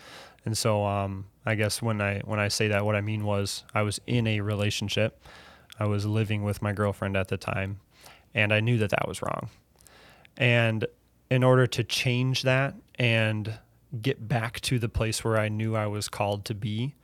And 0.43 0.57
so, 0.57 0.83
um, 0.83 1.27
I 1.45 1.55
guess 1.55 1.81
when 1.81 2.01
I 2.01 2.19
when 2.25 2.37
I 2.37 2.49
say 2.49 2.67
that, 2.67 2.83
what 2.83 2.97
I 2.97 3.01
mean 3.01 3.23
was 3.23 3.63
I 3.73 3.83
was 3.83 3.97
in 4.05 4.27
a 4.27 4.41
relationship. 4.41 5.23
I 5.79 5.85
was 5.85 6.05
living 6.05 6.43
with 6.43 6.61
my 6.61 6.73
girlfriend 6.73 7.15
at 7.15 7.29
the 7.29 7.37
time, 7.37 7.79
and 8.33 8.53
I 8.53 8.59
knew 8.59 8.77
that 8.79 8.89
that 8.89 9.07
was 9.07 9.21
wrong. 9.21 9.47
And 10.35 10.85
in 11.31 11.45
order 11.45 11.65
to 11.67 11.83
change 11.85 12.41
that 12.41 12.75
and 12.95 13.53
get 14.01 14.27
back 14.27 14.59
to 14.61 14.79
the 14.79 14.89
place 14.89 15.23
where 15.23 15.37
I 15.39 15.47
knew 15.47 15.77
I 15.77 15.87
was 15.87 16.09
called 16.09 16.43
to 16.45 16.53
be, 16.53 16.95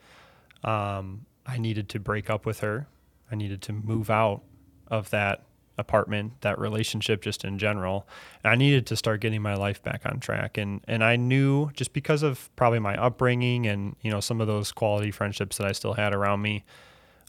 um, 0.65 1.25
I 1.45 1.59
needed 1.59 1.87
to 1.89 1.99
break 2.01 2.29
up 2.29 2.45
with 2.45 2.59
her. 2.59 2.87
I 3.31 3.35
needed 3.35 3.61
to 3.61 3.71
move 3.71 4.09
out 4.09 4.41
of 4.89 5.11
that 5.11 5.45
apartment, 5.77 6.41
that 6.41 6.59
relationship 6.59 7.21
just 7.21 7.43
in 7.43 7.57
general. 7.57 8.07
And 8.43 8.51
I 8.51 8.55
needed 8.55 8.85
to 8.87 8.95
start 8.95 9.21
getting 9.21 9.41
my 9.41 9.55
life 9.55 9.81
back 9.83 10.01
on 10.05 10.19
track. 10.19 10.57
And 10.57 10.81
and 10.87 11.03
I 11.03 11.15
knew 11.15 11.71
just 11.73 11.93
because 11.93 12.23
of 12.23 12.49
probably 12.55 12.79
my 12.79 12.95
upbringing 12.95 13.67
and, 13.67 13.95
you 14.01 14.11
know, 14.11 14.19
some 14.19 14.41
of 14.41 14.47
those 14.47 14.71
quality 14.71 15.11
friendships 15.11 15.57
that 15.57 15.67
I 15.67 15.71
still 15.71 15.93
had 15.93 16.13
around 16.13 16.41
me, 16.41 16.63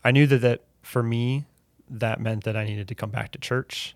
I 0.05 0.11
knew 0.11 0.27
that 0.27 0.39
that 0.39 0.65
for 0.83 1.03
me 1.03 1.47
that 1.89 2.21
meant 2.21 2.45
that 2.45 2.57
I 2.57 2.65
needed 2.65 2.89
to 2.89 2.95
come 2.95 3.11
back 3.11 3.33
to 3.33 3.39
church. 3.39 3.95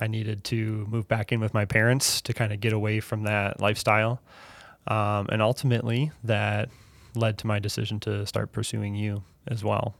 I 0.00 0.06
needed 0.06 0.44
to 0.44 0.86
move 0.88 1.06
back 1.06 1.32
in 1.32 1.40
with 1.40 1.54
my 1.54 1.64
parents 1.64 2.20
to 2.22 2.32
kind 2.32 2.52
of 2.52 2.60
get 2.60 2.72
away 2.72 3.00
from 3.00 3.22
that 3.22 3.60
lifestyle. 3.60 4.20
Um, 4.86 5.28
and 5.30 5.40
ultimately, 5.40 6.10
that 6.24 6.70
led 7.14 7.38
to 7.38 7.46
my 7.46 7.58
decision 7.58 8.00
to 8.00 8.26
start 8.26 8.52
pursuing 8.52 8.94
you 8.94 9.22
as 9.46 9.62
well. 9.62 9.94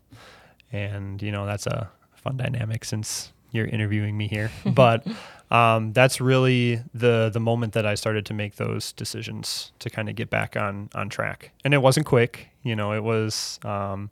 And, 0.73 1.23
you 1.23 1.31
know, 1.31 1.47
that's 1.47 1.67
a 1.67 1.91
fun 2.15 2.37
dynamic 2.37 2.85
since 2.85 3.33
you're 3.53 3.67
interviewing 3.67 4.17
me 4.17 4.27
here. 4.27 4.51
but 4.67 5.07
um, 5.51 5.93
that's 5.93 6.21
really 6.21 6.83
the 6.95 7.31
the 7.33 7.41
moment 7.41 7.75
that 7.75 7.87
I 7.87 7.95
started 7.95 8.27
to 8.27 8.35
make 8.35 8.57
those 8.57 8.93
decisions 8.93 9.73
to 9.79 9.91
kind 9.91 10.09
of 10.09 10.17
get 10.17 10.31
back 10.31 10.57
on 10.57 10.89
on 10.95 11.09
track. 11.09 11.53
And 11.65 11.73
it 11.75 11.79
wasn't 11.79 12.07
quick, 12.07 12.49
you 12.63 12.75
know, 12.75 12.93
it 12.93 13.05
was 13.05 13.61
um, 13.65 14.11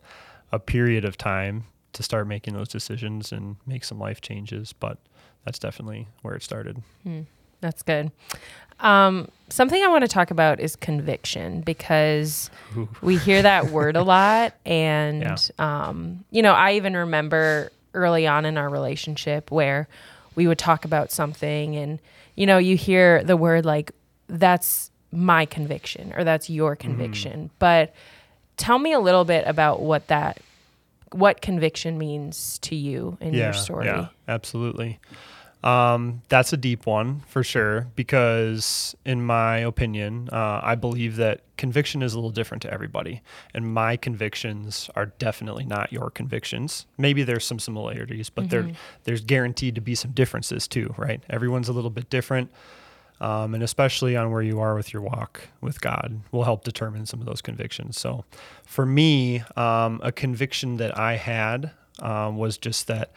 a 0.52 0.59
period 0.59 1.04
of 1.04 1.16
time 1.16 1.64
to 1.94 2.02
start 2.02 2.28
making 2.28 2.54
those 2.54 2.68
decisions 2.68 3.32
and 3.32 3.56
make 3.66 3.85
some 3.85 3.99
life 3.99 4.20
changes. 4.20 4.73
But 4.73 4.99
that's 5.44 5.59
definitely 5.59 6.06
where 6.23 6.35
it 6.35 6.42
started. 6.42 6.82
Hmm. 7.02 7.23
That's 7.61 7.82
good. 7.82 8.11
Um, 8.80 9.28
something 9.50 9.82
I 9.82 9.88
want 9.88 10.02
to 10.02 10.09
talk 10.09 10.30
about 10.30 10.61
is 10.61 10.76
conviction 10.76 11.61
because 11.61 12.50
Ooh. 12.76 12.88
we 13.02 13.18
hear 13.18 13.42
that 13.42 13.66
word 13.66 13.97
a 13.97 14.02
lot. 14.04 14.54
And, 14.64 15.23
yeah. 15.23 15.37
um, 15.88 16.25
you 16.30 16.42
know, 16.42 16.52
I 16.52 16.73
even 16.73 16.97
remember 16.97 17.70
early 17.94 18.26
on 18.26 18.44
in 18.44 18.56
our 18.56 18.68
relationship 18.68 19.50
where 19.50 19.88
we 20.35 20.47
would 20.47 20.59
talk 20.59 20.85
about 20.85 21.11
something 21.11 21.76
and, 21.76 21.99
you 22.37 22.47
know, 22.47 22.59
you 22.59 22.76
hear 22.76 23.23
the 23.25 23.37
word 23.37 23.64
like, 23.64 23.92
that's 24.28 24.90
my 25.12 25.44
conviction 25.44 26.12
or 26.16 26.25
that's 26.25 26.49
your 26.49 26.76
mm-hmm. 26.76 26.88
conviction. 26.88 27.44
Mm. 27.44 27.50
But 27.59 27.94
tell 28.56 28.78
me 28.78 28.92
a 28.92 29.00
little 29.00 29.25
bit 29.25 29.44
about 29.47 29.80
what 29.80 30.06
that, 30.09 30.38
what 31.12 31.40
conviction 31.40 31.99
means 31.99 32.59
to 32.61 32.76
you 32.76 33.18
in 33.20 33.35
yeah, 33.35 33.44
your 33.44 33.52
story. 33.52 33.87
Yeah, 33.87 34.09
absolutely. 34.28 35.00
Um, 35.62 36.23
that's 36.29 36.52
a 36.52 36.57
deep 36.57 36.87
one 36.87 37.21
for 37.29 37.45
sure, 37.45 37.88
because 37.95 38.95
in 39.05 39.23
my 39.23 39.59
opinion, 39.59 40.31
uh, 40.33 40.61
I 40.62 40.75
believe 40.75 41.17
that 41.17 41.43
conviction 41.59 42.02
is 42.02 42.14
a 42.14 42.17
little 42.17 42.31
different 42.31 42.62
to 42.62 42.73
everybody. 42.73 43.21
And 43.52 43.75
my 43.75 43.97
convictions 43.99 44.88
are 44.97 45.07
definitely 45.07 45.67
not 45.67 45.93
your 45.93 46.09
convictions. 46.11 46.87
Maybe 46.97 47.23
there's 47.23 47.45
some 47.45 47.59
similarities, 47.59 48.31
but 48.31 48.49
mm-hmm. 48.49 48.69
there, 48.69 48.76
there's 49.05 49.21
guaranteed 49.21 49.75
to 49.75 49.83
be 49.83 49.95
some 49.95 50.12
differences 50.12 50.67
too, 50.67 50.95
right? 50.97 51.23
Everyone's 51.29 51.69
a 51.69 51.75
little 51.75 51.90
bit 51.90 52.09
different. 52.09 52.50
Um, 53.21 53.52
and 53.52 53.62
especially 53.62 54.17
on 54.17 54.31
where 54.31 54.40
you 54.40 54.61
are 54.61 54.75
with 54.75 54.95
your 54.95 55.02
walk 55.02 55.49
with 55.61 55.83
God 55.83 56.23
will 56.33 56.45
help 56.45 56.64
determine 56.64 57.05
some 57.05 57.21
of 57.21 57.26
those 57.26 57.43
convictions. 57.43 58.00
So 58.00 58.25
for 58.64 58.87
me, 58.87 59.43
um, 59.57 60.00
a 60.02 60.11
conviction 60.11 60.79
that 60.79 60.97
I 60.97 61.17
had 61.17 61.71
um, 61.99 62.38
was 62.38 62.57
just 62.57 62.87
that 62.87 63.12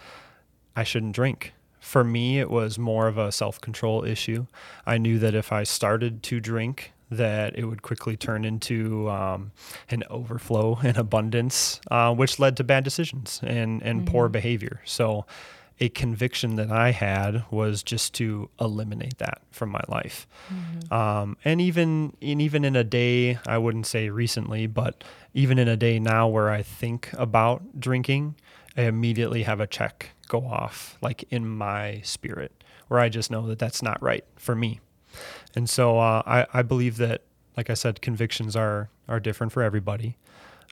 I 0.76 0.84
shouldn't 0.84 1.16
drink 1.16 1.54
for 1.94 2.04
me, 2.04 2.40
it 2.40 2.50
was 2.50 2.80
more 2.80 3.08
of 3.08 3.20
a 3.20 3.32
self 3.32 3.62
control 3.62 4.04
issue. 4.04 4.48
I 4.84 4.98
knew 4.98 5.20
that 5.20 5.36
if 5.36 5.54
I 5.54 5.64
started 5.64 6.24
to 6.24 6.40
drink, 6.40 6.92
that 7.12 7.56
it 7.56 7.66
would 7.66 7.84
quickly 7.84 8.18
turn 8.18 8.46
into 8.46 9.08
um, 9.12 9.52
an 9.92 10.04
overflow 10.10 10.80
and 10.84 10.98
abundance, 10.98 11.80
uh, 11.92 12.12
which 12.12 12.40
led 12.40 12.58
to 12.58 12.64
bad 12.64 12.84
decisions 12.84 13.40
and, 13.44 13.84
and 13.84 14.02
mm-hmm. 14.02 14.12
poor 14.12 14.28
behavior. 14.28 14.82
So, 14.86 15.28
a 15.80 15.90
conviction 15.90 16.56
that 16.56 16.72
I 16.72 16.90
had 16.92 17.46
was 17.52 17.84
just 17.84 18.16
to 18.16 18.50
eliminate 18.60 19.20
that 19.20 19.42
from 19.52 19.70
my 19.70 19.82
life. 19.88 20.26
Mm-hmm. 20.52 20.94
Um, 20.94 21.38
and 21.46 21.62
even 21.62 22.18
in 22.22 22.42
even 22.42 22.66
in 22.66 22.76
a 22.76 22.84
day, 22.84 23.38
I 23.46 23.60
wouldn't 23.60 23.86
say 23.86 24.10
recently, 24.10 24.66
but 24.66 25.04
even 25.36 25.60
in 25.60 25.68
a 25.68 25.78
day 25.78 26.00
now 26.00 26.28
where 26.28 26.50
I 26.50 26.64
think 26.64 27.12
about 27.14 27.80
drinking, 27.80 28.34
I 28.76 28.84
immediately 28.84 29.44
have 29.44 29.60
a 29.60 29.68
check 29.68 30.10
go 30.34 30.48
off 30.48 30.98
like 31.02 31.26
in 31.30 31.48
my 31.48 32.02
spirit 32.04 32.52
where 32.88 33.00
I 33.00 33.10
just 33.10 33.30
know 33.30 33.48
that 33.48 33.60
that's 33.60 33.84
not 33.84 34.02
right 34.02 34.26
for 34.36 34.56
me. 34.56 34.80
And 35.56 35.70
so 35.70 36.00
uh, 36.00 36.24
I, 36.26 36.48
I 36.54 36.62
believe 36.64 36.98
that, 36.98 37.22
like 37.56 37.70
I 37.70 37.76
said, 37.76 38.02
convictions 38.02 38.56
are, 38.56 38.90
are 39.08 39.20
different 39.20 39.54
for 39.54 39.62
everybody. 39.62 40.18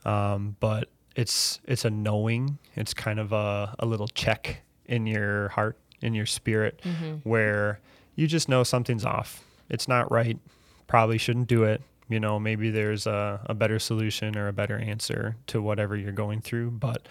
Um, 0.04 0.56
but 0.60 0.90
it's, 1.16 1.60
it's 1.66 1.86
a 1.86 1.92
knowing, 1.92 2.58
it's 2.76 2.94
kind 2.94 3.20
of 3.20 3.32
a, 3.32 3.76
a 3.78 3.86
little 3.86 4.08
check 4.08 4.64
in 4.88 5.06
your 5.06 5.50
heart, 5.50 5.78
in 6.02 6.16
your 6.16 6.26
spirit 6.26 6.82
mm-hmm. 6.84 7.18
where 7.30 7.80
you 8.16 8.26
just 8.26 8.50
know 8.50 8.64
something's 8.64 9.06
off. 9.06 9.44
It's 9.70 9.88
not 9.88 10.12
right. 10.12 10.40
Probably 10.88 11.20
shouldn't 11.20 11.48
do 11.48 11.64
it. 11.64 11.82
You 12.10 12.20
know, 12.20 12.40
maybe 12.40 12.72
there's 12.72 13.06
a, 13.06 13.40
a 13.46 13.54
better 13.54 13.80
solution 13.80 14.36
or 14.36 14.48
a 14.48 14.54
better 14.54 14.78
answer 14.78 15.38
to 15.48 15.62
whatever 15.62 15.96
you're 15.96 16.12
going 16.12 16.42
through. 16.42 16.72
But 16.72 17.08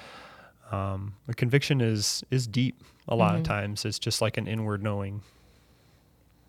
um, 0.71 1.15
a 1.29 1.35
conviction 1.35 1.81
is 1.81 2.23
is 2.31 2.47
deep. 2.47 2.83
A 3.09 3.15
lot 3.17 3.33
mm-hmm. 3.33 3.41
of 3.41 3.47
times, 3.47 3.85
it's 3.85 3.99
just 3.99 4.21
like 4.21 4.37
an 4.37 4.47
inward 4.47 4.83
knowing. 4.83 5.23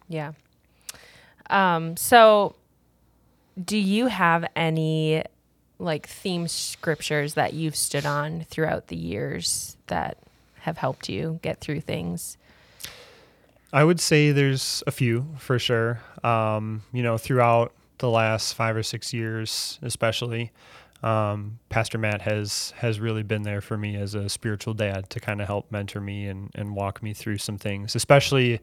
Yeah. 0.08 0.34
Um, 1.50 1.98
so, 1.98 2.56
do 3.64 3.78
you 3.78 4.08
have 4.08 4.46
any 4.56 5.24
like 5.80 6.08
theme 6.08 6.48
scriptures 6.48 7.34
that 7.34 7.54
you've 7.54 7.76
stood 7.76 8.06
on 8.06 8.46
throughout 8.50 8.88
the 8.88 8.96
years 8.96 9.78
that 9.88 10.18
have 10.60 10.78
helped 10.78 11.10
you 11.10 11.40
get 11.42 11.60
through 11.60 11.82
things? 11.82 12.38
I 13.74 13.84
would 13.84 14.00
say 14.00 14.32
there's 14.32 14.84
a 14.86 14.92
few 14.92 15.26
for 15.40 15.58
sure. 15.58 16.02
Um, 16.24 16.84
you 16.94 17.02
know, 17.02 17.18
throughout 17.18 17.74
the 17.98 18.10
last 18.10 18.54
five 18.54 18.76
or 18.76 18.84
six 18.84 19.14
years, 19.14 19.80
especially, 19.82 20.52
um, 21.04 21.60
Pastor 21.70 21.98
Matt 21.98 22.22
has 22.22 22.74
has 22.78 23.00
really 23.00 23.24
been 23.24 23.42
there 23.42 23.62
for 23.62 23.78
me 23.78 23.96
as 23.96 24.14
a 24.14 24.30
spiritual 24.30 24.74
dad 24.74 25.10
to 25.10 25.20
kind 25.20 25.42
of 25.42 25.48
help 25.48 25.72
mentor 25.72 26.00
me 26.00 26.28
and, 26.28 26.52
and 26.54 26.76
walk 26.76 27.02
me 27.02 27.14
through 27.14 27.40
some 27.40 27.58
things, 27.58 27.96
especially 27.96 28.60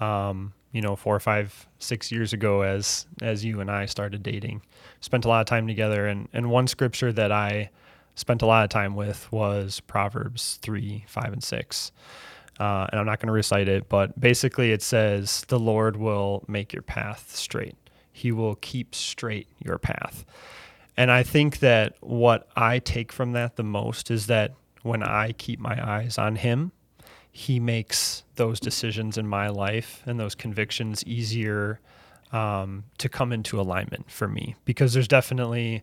um, 0.00 0.54
you 0.72 0.80
know 0.80 0.96
four 0.96 1.14
or 1.14 1.20
five 1.20 1.66
six 1.78 2.10
years 2.10 2.32
ago 2.32 2.62
as 2.62 3.06
as 3.20 3.44
you 3.44 3.60
and 3.60 3.70
I 3.70 3.86
started 3.86 4.22
dating. 4.22 4.62
Spent 5.00 5.24
a 5.24 5.28
lot 5.28 5.40
of 5.40 5.46
time 5.46 5.66
together, 5.66 6.06
and 6.06 6.28
and 6.32 6.50
one 6.50 6.66
scripture 6.66 7.12
that 7.12 7.30
I 7.30 7.70
spent 8.14 8.42
a 8.42 8.46
lot 8.46 8.64
of 8.64 8.70
time 8.70 8.94
with 8.94 9.30
was 9.30 9.80
Proverbs 9.80 10.58
three 10.62 11.04
five 11.08 11.32
and 11.32 11.44
six. 11.44 11.92
Uh, 12.60 12.86
and 12.90 13.00
I'm 13.00 13.06
not 13.06 13.18
going 13.18 13.28
to 13.28 13.32
recite 13.32 13.66
it, 13.68 13.88
but 13.88 14.18
basically 14.18 14.72
it 14.72 14.82
says, 14.82 15.42
"The 15.48 15.58
Lord 15.58 15.96
will 15.96 16.42
make 16.48 16.72
your 16.72 16.82
path 16.82 17.34
straight. 17.34 17.76
He 18.12 18.32
will 18.32 18.54
keep 18.56 18.94
straight 18.94 19.48
your 19.62 19.76
path." 19.78 20.24
And 20.96 21.10
I 21.10 21.22
think 21.22 21.60
that 21.60 21.94
what 22.00 22.48
I 22.54 22.78
take 22.78 23.12
from 23.12 23.32
that 23.32 23.56
the 23.56 23.62
most 23.62 24.10
is 24.10 24.26
that 24.26 24.54
when 24.82 25.02
I 25.02 25.32
keep 25.32 25.58
my 25.58 25.78
eyes 25.82 26.18
on 26.18 26.36
Him, 26.36 26.72
He 27.30 27.60
makes 27.60 28.24
those 28.36 28.60
decisions 28.60 29.16
in 29.16 29.26
my 29.26 29.48
life 29.48 30.02
and 30.06 30.20
those 30.20 30.34
convictions 30.34 31.04
easier 31.06 31.80
um, 32.32 32.84
to 32.98 33.08
come 33.08 33.32
into 33.32 33.60
alignment 33.60 34.10
for 34.10 34.28
me. 34.28 34.56
Because 34.64 34.92
there's 34.92 35.08
definitely 35.08 35.82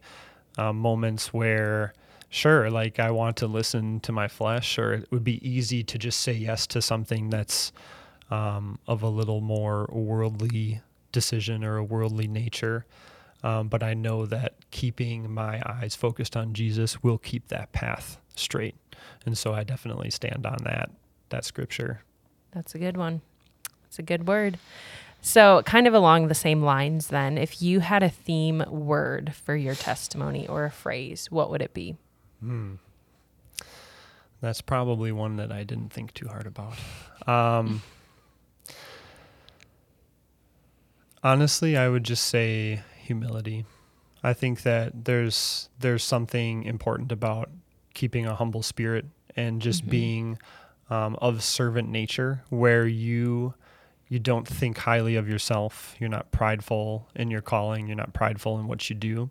uh, 0.57 0.73
moments 0.73 1.33
where, 1.33 1.93
sure, 2.29 2.69
like 2.69 2.99
I 2.99 3.11
want 3.11 3.37
to 3.37 3.47
listen 3.47 3.99
to 4.01 4.11
my 4.11 4.27
flesh, 4.27 4.77
or 4.77 4.93
it 4.93 5.11
would 5.11 5.23
be 5.23 5.47
easy 5.47 5.83
to 5.83 5.97
just 5.97 6.19
say 6.19 6.33
yes 6.33 6.67
to 6.67 6.81
something 6.81 7.29
that's 7.29 7.71
um, 8.29 8.77
of 8.87 9.01
a 9.01 9.09
little 9.09 9.41
more 9.41 9.87
worldly 9.91 10.81
decision 11.11 11.63
or 11.63 11.77
a 11.77 11.83
worldly 11.83 12.27
nature. 12.27 12.85
Um, 13.43 13.69
but 13.69 13.83
I 13.83 13.93
know 13.93 14.25
that 14.25 14.55
keeping 14.71 15.31
my 15.31 15.61
eyes 15.65 15.95
focused 15.95 16.35
on 16.35 16.53
Jesus 16.53 17.01
will 17.01 17.17
keep 17.17 17.47
that 17.47 17.71
path 17.71 18.19
straight. 18.35 18.75
And 19.25 19.37
so 19.37 19.53
I 19.53 19.63
definitely 19.63 20.09
stand 20.09 20.45
on 20.45 20.57
that 20.63 20.91
that 21.29 21.45
scripture. 21.45 22.01
That's 22.51 22.75
a 22.75 22.79
good 22.79 22.97
one. 22.97 23.21
It's 23.85 23.99
a 23.99 24.03
good 24.03 24.27
word. 24.27 24.57
So, 25.21 25.61
kind 25.63 25.85
of 25.85 25.93
along 25.93 26.27
the 26.27 26.35
same 26.35 26.61
lines, 26.61 27.07
then, 27.07 27.37
if 27.37 27.61
you 27.61 27.81
had 27.81 28.03
a 28.03 28.09
theme 28.09 28.63
word 28.69 29.33
for 29.35 29.55
your 29.55 29.75
testimony 29.75 30.47
or 30.47 30.63
a 30.63 30.71
phrase, 30.71 31.29
what 31.29 31.49
would 31.49 31.61
it 31.61 31.73
be? 31.73 31.97
Hmm. 32.39 32.75
That's 34.41 34.61
probably 34.61 35.11
one 35.11 35.35
that 35.35 35.51
I 35.51 35.63
didn't 35.63 35.91
think 35.91 36.13
too 36.13 36.29
hard 36.29 36.47
about. 36.47 36.73
Um, 37.27 37.81
honestly, 41.23 41.75
I 41.75 41.89
would 41.89 42.05
just 42.05 42.25
say 42.25 42.81
humility. 43.09 43.65
I 44.23 44.33
think 44.33 44.61
that 44.63 45.05
there's 45.05 45.69
there's 45.79 46.03
something 46.03 46.63
important 46.63 47.11
about 47.11 47.49
keeping 47.93 48.25
a 48.25 48.35
humble 48.35 48.61
spirit 48.61 49.05
and 49.35 49.61
just 49.61 49.81
mm-hmm. 49.81 49.91
being 49.91 50.39
um, 50.89 51.17
of 51.21 51.43
servant 51.43 51.89
nature, 51.89 52.43
where 52.49 52.87
you 52.87 53.53
you 54.07 54.19
don't 54.19 54.47
think 54.47 54.77
highly 54.77 55.15
of 55.15 55.27
yourself. 55.27 55.95
You're 55.99 56.09
not 56.09 56.31
prideful 56.31 57.07
in 57.15 57.31
your 57.31 57.41
calling. 57.41 57.87
You're 57.87 57.95
not 57.95 58.13
prideful 58.13 58.59
in 58.59 58.67
what 58.67 58.89
you 58.89 58.95
do. 58.95 59.29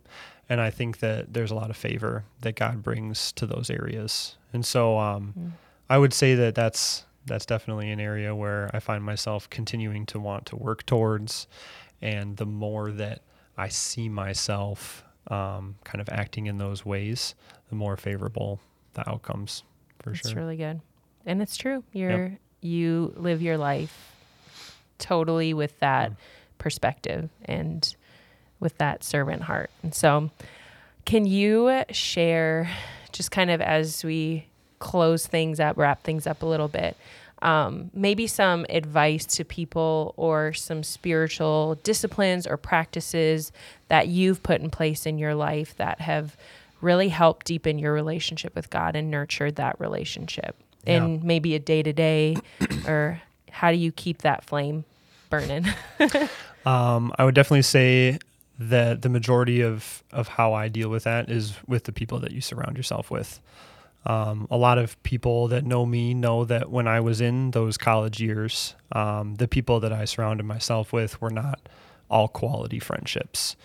And 0.49 0.59
I 0.59 0.71
think 0.71 0.99
that 0.99 1.33
there's 1.33 1.51
a 1.51 1.55
lot 1.55 1.69
of 1.69 1.77
favor 1.77 2.25
that 2.41 2.55
God 2.55 2.81
brings 2.81 3.31
to 3.33 3.45
those 3.45 3.69
areas. 3.69 4.35
And 4.51 4.65
so 4.65 4.97
um, 4.97 5.33
mm. 5.37 5.51
I 5.89 5.97
would 5.97 6.13
say 6.13 6.35
that 6.35 6.55
that's 6.55 7.05
that's 7.25 7.45
definitely 7.45 7.91
an 7.91 7.99
area 7.99 8.35
where 8.35 8.69
I 8.73 8.79
find 8.79 9.03
myself 9.03 9.49
continuing 9.49 10.05
to 10.07 10.19
want 10.19 10.47
to 10.47 10.55
work 10.55 10.85
towards. 10.85 11.47
And 12.01 12.37
the 12.37 12.45
more 12.45 12.91
that 12.91 13.21
I 13.59 13.67
see 13.67 14.07
myself 14.07 15.03
um, 15.27 15.75
kind 15.83 15.99
of 16.01 16.07
acting 16.09 16.47
in 16.47 16.57
those 16.57 16.85
ways, 16.85 17.35
the 17.67 17.75
more 17.75 17.97
favorable 17.97 18.59
the 18.93 19.07
outcomes 19.07 19.63
for 19.99 20.11
That's 20.11 20.21
sure. 20.21 20.31
It's 20.31 20.37
really 20.37 20.55
good. 20.55 20.79
And 21.25 21.41
it's 21.41 21.57
true. 21.57 21.83
You're 21.91 22.27
yep. 22.27 22.39
you 22.61 23.13
live 23.17 23.41
your 23.41 23.57
life 23.57 24.13
totally 24.97 25.53
with 25.53 25.77
that 25.79 26.13
perspective 26.57 27.29
and 27.45 27.95
with 28.61 28.77
that 28.77 29.03
servant 29.03 29.43
heart. 29.43 29.69
And 29.83 29.93
so, 29.93 30.31
can 31.05 31.25
you 31.25 31.83
share 31.91 32.69
just 33.11 33.31
kind 33.31 33.51
of 33.51 33.59
as 33.59 34.05
we 34.05 34.45
close 34.79 35.27
things 35.27 35.59
up, 35.59 35.77
wrap 35.77 36.03
things 36.03 36.25
up 36.25 36.43
a 36.43 36.45
little 36.45 36.69
bit? 36.69 36.95
Um, 37.41 37.89
maybe 37.93 38.27
some 38.27 38.65
advice 38.69 39.25
to 39.37 39.45
people 39.45 40.13
or 40.17 40.51
some 40.53 40.83
spiritual 40.83 41.75
disciplines 41.83 42.45
or 42.45 42.57
practices 42.57 43.51
that 43.87 44.07
you've 44.09 44.43
put 44.43 44.59
in 44.61 44.69
place 44.69 45.05
in 45.05 45.17
your 45.17 45.35
life 45.35 45.75
that 45.77 46.01
have 46.01 46.35
really 46.81 47.09
helped 47.09 47.45
deepen 47.45 47.79
your 47.79 47.93
relationship 47.93 48.55
with 48.55 48.69
God 48.69 48.95
and 48.95 49.09
nurtured 49.09 49.55
that 49.55 49.79
relationship 49.79 50.55
Yeah. 50.85 50.97
in 51.05 51.21
maybe 51.25 51.55
a 51.55 51.59
day 51.59 51.81
to 51.83 51.93
day 51.93 52.35
or 52.87 53.21
how 53.51 53.71
do 53.71 53.77
you 53.77 53.91
keep 53.91 54.19
that 54.23 54.43
flame 54.43 54.85
burning? 55.29 55.65
Um, 56.65 57.13
I 57.17 57.23
would 57.23 57.35
definitely 57.35 57.61
say 57.61 58.19
that 58.59 59.01
the 59.01 59.07
majority 59.07 59.61
of, 59.61 60.03
of 60.11 60.27
how 60.27 60.53
I 60.53 60.67
deal 60.67 60.89
with 60.89 61.05
that 61.05 61.29
is 61.31 61.53
with 61.67 61.85
the 61.85 61.93
people 61.93 62.19
that 62.19 62.31
you 62.33 62.41
surround 62.41 62.75
yourself 62.75 63.09
with. 63.09 63.39
Um, 64.05 64.47
a 64.49 64.57
lot 64.57 64.77
of 64.77 65.01
people 65.03 65.49
that 65.49 65.65
know 65.65 65.85
me 65.85 66.13
know 66.13 66.45
that 66.45 66.71
when 66.71 66.87
I 66.87 66.99
was 66.99 67.21
in 67.21 67.51
those 67.51 67.77
college 67.77 68.21
years, 68.21 68.75
um, 68.91 69.35
the 69.35 69.47
people 69.47 69.79
that 69.81 69.91
I 69.91 70.05
surrounded 70.05 70.45
myself 70.45 70.93
with 70.93 71.21
were 71.21 71.29
not 71.29 71.67
all 72.09 72.27
quality 72.27 72.79
friendships. 72.79 73.55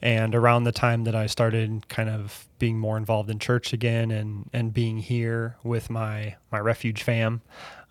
And 0.00 0.34
around 0.34 0.64
the 0.64 0.72
time 0.72 1.04
that 1.04 1.14
I 1.14 1.26
started 1.26 1.88
kind 1.88 2.08
of 2.08 2.48
being 2.58 2.78
more 2.78 2.96
involved 2.96 3.30
in 3.30 3.38
church 3.38 3.72
again 3.72 4.10
and, 4.10 4.50
and 4.52 4.74
being 4.74 4.98
here 4.98 5.56
with 5.62 5.90
my, 5.90 6.34
my 6.50 6.58
refuge 6.58 7.04
fam, 7.04 7.42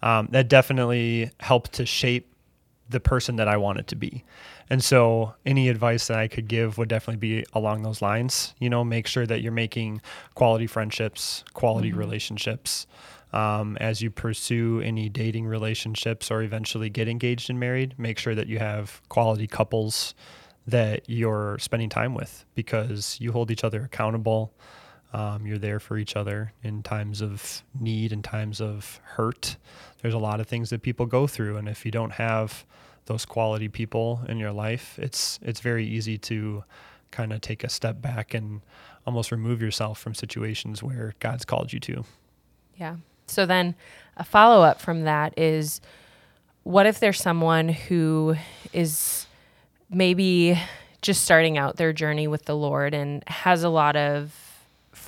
um, 0.01 0.27
that 0.31 0.49
definitely 0.49 1.31
helped 1.39 1.73
to 1.73 1.85
shape 1.85 2.30
the 2.91 2.99
person 2.99 3.37
that 3.37 3.47
I 3.47 3.57
wanted 3.57 3.87
to 3.87 3.95
be. 3.95 4.23
And 4.69 4.83
so 4.83 5.33
any 5.45 5.69
advice 5.69 6.07
that 6.07 6.17
I 6.17 6.27
could 6.27 6.47
give 6.47 6.77
would 6.77 6.89
definitely 6.89 7.17
be 7.17 7.45
along 7.53 7.83
those 7.83 8.01
lines. 8.01 8.53
You 8.59 8.69
know, 8.69 8.83
make 8.83 9.07
sure 9.07 9.25
that 9.25 9.41
you're 9.41 9.51
making 9.51 10.01
quality 10.35 10.67
friendships, 10.67 11.43
quality 11.53 11.91
relationships. 11.93 12.87
Um, 13.33 13.77
as 13.77 14.01
you 14.01 14.11
pursue 14.11 14.81
any 14.81 15.07
dating 15.07 15.45
relationships 15.45 16.29
or 16.29 16.41
eventually 16.41 16.89
get 16.89 17.07
engaged 17.07 17.49
and 17.49 17.59
married, 17.59 17.95
make 17.97 18.19
sure 18.19 18.35
that 18.35 18.47
you 18.47 18.59
have 18.59 19.01
quality 19.07 19.47
couples 19.47 20.13
that 20.67 21.03
you're 21.07 21.57
spending 21.59 21.89
time 21.89 22.13
with 22.13 22.45
because 22.55 23.17
you 23.21 23.31
hold 23.31 23.49
each 23.49 23.63
other 23.63 23.83
accountable. 23.83 24.53
Um, 25.13 25.45
you're 25.45 25.57
there 25.57 25.79
for 25.79 25.97
each 25.97 26.15
other 26.15 26.53
in 26.63 26.83
times 26.83 27.21
of 27.21 27.63
need 27.77 28.13
and 28.13 28.23
times 28.23 28.61
of 28.61 28.99
hurt. 29.03 29.57
There's 30.01 30.13
a 30.13 30.19
lot 30.19 30.39
of 30.39 30.47
things 30.47 30.69
that 30.69 30.81
people 30.81 31.05
go 31.05 31.27
through, 31.27 31.57
and 31.57 31.67
if 31.67 31.85
you 31.85 31.91
don't 31.91 32.13
have 32.13 32.65
those 33.05 33.25
quality 33.25 33.67
people 33.67 34.21
in 34.29 34.37
your 34.37 34.51
life, 34.51 34.97
it's 34.97 35.39
it's 35.41 35.59
very 35.59 35.85
easy 35.85 36.17
to 36.17 36.63
kind 37.11 37.33
of 37.33 37.41
take 37.41 37.63
a 37.63 37.69
step 37.69 38.01
back 38.01 38.33
and 38.33 38.61
almost 39.05 39.31
remove 39.31 39.61
yourself 39.61 39.99
from 39.99 40.13
situations 40.13 40.81
where 40.81 41.13
God's 41.19 41.43
called 41.43 41.73
you 41.73 41.79
to. 41.81 42.05
Yeah. 42.77 42.95
So 43.27 43.45
then 43.45 43.75
a 44.17 44.23
follow 44.23 44.63
up 44.63 44.79
from 44.79 45.03
that 45.03 45.37
is 45.37 45.81
what 46.63 46.85
if 46.85 46.99
there's 46.99 47.21
someone 47.21 47.69
who 47.69 48.35
is 48.71 49.25
maybe 49.89 50.59
just 51.01 51.23
starting 51.23 51.57
out 51.57 51.77
their 51.77 51.93
journey 51.93 52.27
with 52.27 52.45
the 52.45 52.55
Lord 52.55 52.93
and 52.93 53.23
has 53.27 53.63
a 53.63 53.69
lot 53.69 53.95
of 53.95 54.35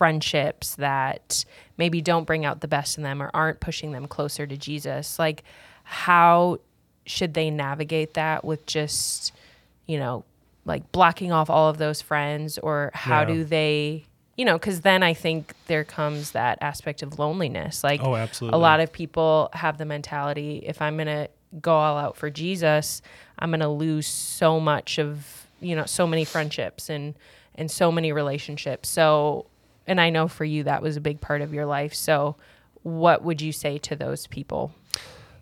friendships 0.07 0.75
that 0.75 1.45
maybe 1.77 2.01
don't 2.01 2.25
bring 2.25 2.43
out 2.43 2.59
the 2.59 2.67
best 2.67 2.97
in 2.97 3.03
them 3.03 3.23
or 3.23 3.31
aren't 3.33 3.61
pushing 3.61 3.93
them 3.93 4.05
closer 4.05 4.45
to 4.45 4.57
Jesus? 4.57 5.17
Like, 5.17 5.43
how 5.85 6.57
should 7.05 7.33
they 7.33 7.49
navigate 7.49 8.15
that 8.15 8.43
with 8.43 8.65
just, 8.65 9.31
you 9.87 9.97
know, 9.97 10.25
like 10.65 10.91
blocking 10.91 11.31
off 11.31 11.49
all 11.49 11.69
of 11.69 11.77
those 11.77 12.01
friends 12.01 12.57
or 12.57 12.91
how 12.93 13.21
Yeah. 13.21 13.25
do 13.27 13.43
they 13.45 14.05
you 14.35 14.45
know 14.45 14.57
because 14.57 14.81
then 14.81 15.03
i 15.03 15.13
think 15.13 15.53
there 15.67 15.83
comes 15.83 16.31
that 16.31 16.57
aspect 16.59 17.03
of 17.03 17.19
loneliness 17.19 17.83
like 17.83 18.01
Oh, 18.03 18.15
absolutely. 18.15 18.57
a 18.57 18.59
lot 18.59 18.79
of 18.79 18.91
people 18.91 19.49
have 19.53 19.77
the 19.77 19.85
mentality 19.85 20.63
if 20.65 20.81
i'm 20.81 20.97
gonna 20.97 21.27
go 21.61 21.73
all 21.75 21.97
out 21.99 22.17
for 22.17 22.31
jesus 22.31 23.01
i'm 23.37 23.51
gonna 23.51 23.71
lose 23.71 24.07
so 24.07 24.59
much 24.59 24.97
of 24.97 25.45
you 25.61 25.75
know 25.75 25.85
so 25.85 26.07
many 26.07 26.25
friendships 26.25 26.89
and 26.89 27.13
and 27.55 27.69
so 27.69 27.91
many 27.91 28.11
relationships 28.11 28.89
so 28.89 29.45
and 29.87 29.99
i 30.01 30.09
know 30.09 30.27
for 30.27 30.45
you 30.45 30.63
that 30.63 30.81
was 30.81 30.95
a 30.97 31.01
big 31.01 31.19
part 31.21 31.41
of 31.41 31.53
your 31.53 31.65
life 31.65 31.93
so 31.93 32.35
what 32.83 33.23
would 33.23 33.41
you 33.41 33.51
say 33.51 33.77
to 33.77 33.95
those 33.95 34.27
people 34.27 34.73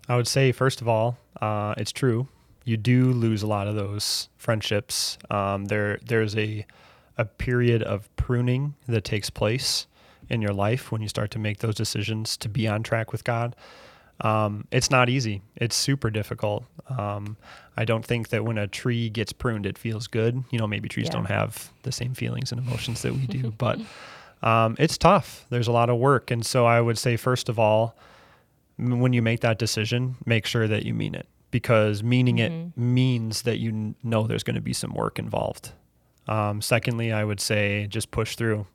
I 0.08 0.16
would 0.16 0.26
say, 0.26 0.50
first 0.50 0.80
of 0.80 0.88
all, 0.88 1.16
uh, 1.40 1.74
it's 1.78 1.92
true. 1.92 2.26
You 2.64 2.76
do 2.76 3.12
lose 3.12 3.42
a 3.44 3.46
lot 3.46 3.68
of 3.68 3.76
those 3.76 4.28
friendships. 4.36 5.16
Um, 5.30 5.66
there, 5.66 6.00
there's 6.04 6.36
a 6.36 6.66
a 7.16 7.24
period 7.24 7.84
of 7.84 8.14
pruning 8.16 8.74
that 8.88 9.04
takes 9.04 9.30
place 9.30 9.86
in 10.28 10.42
your 10.42 10.52
life 10.52 10.90
when 10.90 11.02
you 11.02 11.08
start 11.08 11.30
to 11.30 11.38
make 11.38 11.58
those 11.60 11.76
decisions 11.76 12.36
to 12.38 12.48
be 12.48 12.66
on 12.66 12.82
track 12.82 13.12
with 13.12 13.22
God. 13.22 13.54
Um, 14.22 14.66
it's 14.72 14.90
not 14.90 15.08
easy. 15.08 15.40
It's 15.56 15.76
super 15.76 16.10
difficult. 16.10 16.64
Um, 16.88 17.36
I 17.76 17.84
don't 17.84 18.04
think 18.04 18.30
that 18.30 18.44
when 18.44 18.58
a 18.58 18.66
tree 18.66 19.08
gets 19.08 19.32
pruned, 19.32 19.66
it 19.66 19.78
feels 19.78 20.08
good. 20.08 20.42
You 20.50 20.58
know, 20.58 20.66
maybe 20.66 20.88
trees 20.88 21.06
Yeah. 21.06 21.12
don't 21.12 21.26
have 21.26 21.72
the 21.84 21.92
same 21.92 22.14
feelings 22.14 22.50
and 22.50 22.60
emotions 22.60 23.02
that 23.02 23.14
we 23.14 23.26
do, 23.28 23.50
but 23.56 23.78
um, 24.42 24.76
it's 24.78 24.98
tough. 24.98 25.46
There's 25.50 25.68
a 25.68 25.72
lot 25.72 25.90
of 25.90 25.98
work, 25.98 26.30
and 26.30 26.44
so 26.44 26.66
I 26.66 26.80
would 26.80 26.98
say, 26.98 27.16
first 27.16 27.48
of 27.48 27.58
all, 27.58 27.96
when 28.78 29.12
you 29.12 29.22
make 29.22 29.40
that 29.40 29.58
decision, 29.58 30.16
make 30.26 30.46
sure 30.46 30.66
that 30.66 30.84
you 30.84 30.94
mean 30.94 31.14
it 31.14 31.28
because 31.52 32.02
meaning 32.02 32.38
it 32.38 32.76
means 32.76 33.42
that 33.42 33.58
you 33.58 33.94
know 34.02 34.26
there's 34.26 34.42
going 34.42 34.56
to 34.56 34.60
be 34.60 34.72
some 34.72 34.92
work 34.94 35.20
involved. 35.20 35.70
Um, 36.26 36.60
secondly, 36.60 37.12
I 37.12 37.22
would 37.22 37.40
say 37.40 37.86
just 37.88 38.10
push 38.10 38.34
through. 38.34 38.66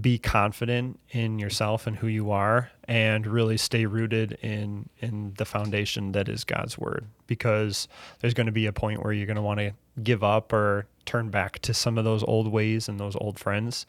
Be 0.00 0.18
confident 0.18 0.98
in 1.10 1.38
yourself 1.38 1.86
and 1.86 1.96
who 1.96 2.06
you 2.06 2.30
are, 2.30 2.70
and 2.84 3.26
really 3.26 3.58
stay 3.58 3.84
rooted 3.84 4.38
in 4.40 4.88
in 5.00 5.34
the 5.36 5.44
foundation 5.44 6.12
that 6.12 6.30
is 6.30 6.44
God's 6.44 6.78
word. 6.78 7.04
Because 7.26 7.88
there's 8.20 8.32
going 8.32 8.46
to 8.46 8.52
be 8.52 8.64
a 8.64 8.72
point 8.72 9.02
where 9.02 9.12
you're 9.12 9.26
going 9.26 9.36
to 9.36 9.42
want 9.42 9.60
to 9.60 9.72
give 10.02 10.24
up 10.24 10.52
or 10.52 10.86
turn 11.04 11.28
back 11.28 11.58
to 11.60 11.74
some 11.74 11.98
of 11.98 12.04
those 12.04 12.22
old 12.22 12.50
ways 12.50 12.88
and 12.88 12.98
those 12.98 13.16
old 13.16 13.38
friends, 13.38 13.84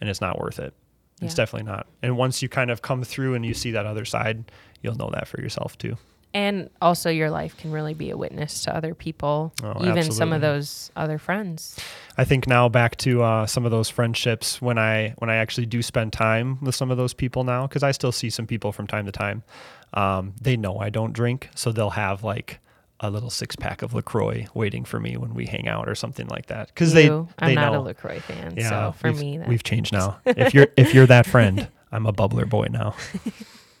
and 0.00 0.10
it's 0.10 0.20
not 0.20 0.38
worth 0.40 0.58
it. 0.58 0.74
It's 1.22 1.32
Yeah. 1.32 1.44
definitely 1.44 1.70
not. 1.70 1.86
And 2.02 2.16
once 2.16 2.42
you 2.42 2.48
kind 2.48 2.70
of 2.70 2.82
come 2.82 3.02
through 3.04 3.34
and 3.34 3.46
you 3.46 3.54
see 3.54 3.70
that 3.72 3.86
other 3.86 4.04
side, 4.04 4.50
you'll 4.82 4.96
know 4.96 5.10
that 5.12 5.28
for 5.28 5.40
yourself 5.40 5.76
too. 5.78 5.96
and 6.36 6.68
also 6.82 7.10
your 7.10 7.30
life 7.30 7.56
can 7.56 7.70
really 7.70 7.94
be 7.94 8.10
a 8.10 8.16
witness 8.16 8.64
to 8.64 8.76
other 8.76 8.92
people 8.92 9.52
Oh, 9.62 9.86
even 9.86 10.10
some 10.10 10.32
of 10.32 10.40
those 10.40 10.90
other 10.96 11.16
friends 11.16 11.78
I 12.18 12.24
think 12.24 12.48
now 12.48 12.68
back 12.68 12.96
to 13.06 13.22
uh, 13.22 13.46
some 13.46 13.64
of 13.64 13.70
those 13.70 13.88
friendships 13.88 14.60
when 14.60 14.76
I 14.76 15.14
when 15.18 15.30
I 15.30 15.36
actually 15.36 15.66
do 15.66 15.80
spend 15.80 16.12
time 16.12 16.58
with 16.60 16.74
some 16.74 16.90
of 16.90 16.96
those 16.96 17.14
people 17.14 17.44
now 17.44 17.68
because 17.68 17.84
I 17.84 17.92
still 17.92 18.10
see 18.10 18.30
some 18.30 18.46
people 18.48 18.72
from 18.72 18.88
time 18.88 19.06
to 19.06 19.12
time. 19.12 19.44
Um, 19.92 20.34
they 20.40 20.56
know 20.56 20.78
I 20.78 20.90
don't 20.90 21.12
drink, 21.12 21.50
so 21.54 21.70
they'll 21.70 21.90
have 21.90 22.24
like 22.24 22.58
a 23.04 23.10
little 23.10 23.30
six 23.30 23.54
pack 23.54 23.82
of 23.82 23.92
Lacroix 23.92 24.46
waiting 24.54 24.84
for 24.84 24.98
me 24.98 25.16
when 25.16 25.34
we 25.34 25.44
hang 25.46 25.68
out 25.68 25.88
or 25.88 25.94
something 25.94 26.26
like 26.28 26.46
that 26.46 26.68
because 26.68 26.94
they 26.94 27.10
i'm 27.10 27.28
they 27.38 27.54
not 27.54 27.72
know. 27.72 27.80
a 27.80 27.82
lacroix 27.82 28.18
fan 28.20 28.54
yeah, 28.56 28.68
so 28.68 28.92
for 28.92 29.12
me 29.12 29.36
that, 29.38 29.46
we've 29.46 29.62
changed 29.62 29.92
now. 29.92 30.18
if 30.24 30.54
you're 30.54 30.68
if 30.76 30.94
you're 30.94 31.06
that 31.06 31.26
friend, 31.26 31.68
I'm 31.92 32.06
a 32.06 32.12
bubbler 32.12 32.48
boy 32.48 32.68
now. 32.70 32.94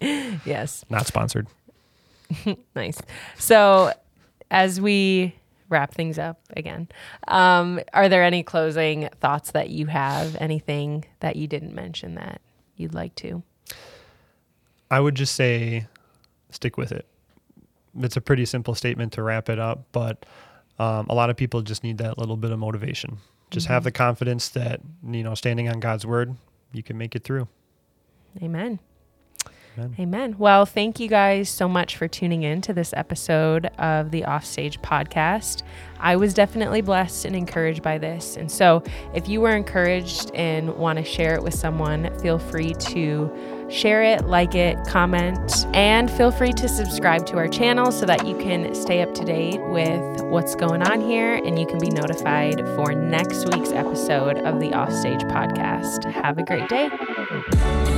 yes 0.44 0.84
Not 0.90 1.06
sponsored. 1.06 1.46
Nice. 2.74 3.00
So, 3.38 3.92
as 4.50 4.80
we 4.80 5.34
wrap 5.68 5.94
things 5.94 6.18
up 6.18 6.40
again, 6.56 6.88
um, 7.28 7.80
are 7.92 8.08
there 8.08 8.24
any 8.24 8.42
closing 8.42 9.08
thoughts 9.20 9.52
that 9.52 9.70
you 9.70 9.86
have? 9.86 10.36
Anything 10.40 11.04
that 11.20 11.36
you 11.36 11.46
didn't 11.46 11.74
mention 11.74 12.14
that 12.16 12.40
you'd 12.76 12.94
like 12.94 13.14
to? 13.16 13.42
I 14.90 15.00
would 15.00 15.14
just 15.14 15.34
say 15.34 15.86
stick 16.50 16.76
with 16.76 16.92
it. 16.92 17.06
It's 18.00 18.16
a 18.16 18.20
pretty 18.20 18.44
simple 18.44 18.74
statement 18.74 19.12
to 19.14 19.22
wrap 19.22 19.48
it 19.48 19.58
up, 19.58 19.84
but 19.92 20.26
um, 20.78 21.06
a 21.08 21.14
lot 21.14 21.30
of 21.30 21.36
people 21.36 21.62
just 21.62 21.84
need 21.84 21.98
that 21.98 22.18
little 22.18 22.36
bit 22.36 22.50
of 22.50 22.58
motivation. 22.58 23.18
Just 23.50 23.66
have 23.68 23.84
the 23.84 23.92
confidence 23.92 24.48
that, 24.50 24.80
you 25.08 25.22
know, 25.22 25.34
standing 25.34 25.68
on 25.68 25.78
God's 25.78 26.04
word, 26.04 26.34
you 26.72 26.82
can 26.82 26.98
make 26.98 27.14
it 27.14 27.22
through. 27.22 27.46
Amen. 28.42 28.80
Amen. 29.76 29.96
Amen. 29.98 30.36
Well, 30.38 30.66
thank 30.66 31.00
you 31.00 31.08
guys 31.08 31.48
so 31.48 31.68
much 31.68 31.96
for 31.96 32.06
tuning 32.06 32.44
in 32.44 32.60
to 32.62 32.72
this 32.72 32.92
episode 32.96 33.66
of 33.78 34.12
the 34.12 34.24
Offstage 34.24 34.80
podcast. 34.82 35.62
I 35.98 36.16
was 36.16 36.32
definitely 36.32 36.80
blessed 36.80 37.24
and 37.24 37.34
encouraged 37.34 37.82
by 37.82 37.98
this. 37.98 38.36
And 38.36 38.50
so, 38.50 38.84
if 39.14 39.28
you 39.28 39.40
were 39.40 39.50
encouraged 39.50 40.30
and 40.34 40.76
want 40.76 40.98
to 40.98 41.04
share 41.04 41.34
it 41.34 41.42
with 41.42 41.54
someone, 41.54 42.16
feel 42.20 42.38
free 42.38 42.74
to 42.74 43.32
share 43.68 44.02
it, 44.02 44.26
like 44.26 44.54
it, 44.54 44.78
comment, 44.86 45.66
and 45.74 46.10
feel 46.10 46.30
free 46.30 46.52
to 46.52 46.68
subscribe 46.68 47.26
to 47.26 47.36
our 47.36 47.48
channel 47.48 47.92
so 47.92 48.06
that 48.06 48.26
you 48.26 48.36
can 48.38 48.74
stay 48.74 49.02
up 49.02 49.14
to 49.14 49.24
date 49.24 49.60
with 49.62 50.22
what's 50.22 50.54
going 50.54 50.82
on 50.82 51.00
here 51.00 51.34
and 51.34 51.58
you 51.58 51.66
can 51.66 51.78
be 51.78 51.90
notified 51.90 52.60
for 52.74 52.92
next 52.92 53.46
week's 53.54 53.72
episode 53.72 54.38
of 54.38 54.60
the 54.60 54.72
Offstage 54.72 55.22
podcast. 55.22 56.10
Have 56.12 56.38
a 56.38 56.42
great 56.42 56.68
day. 56.68 57.93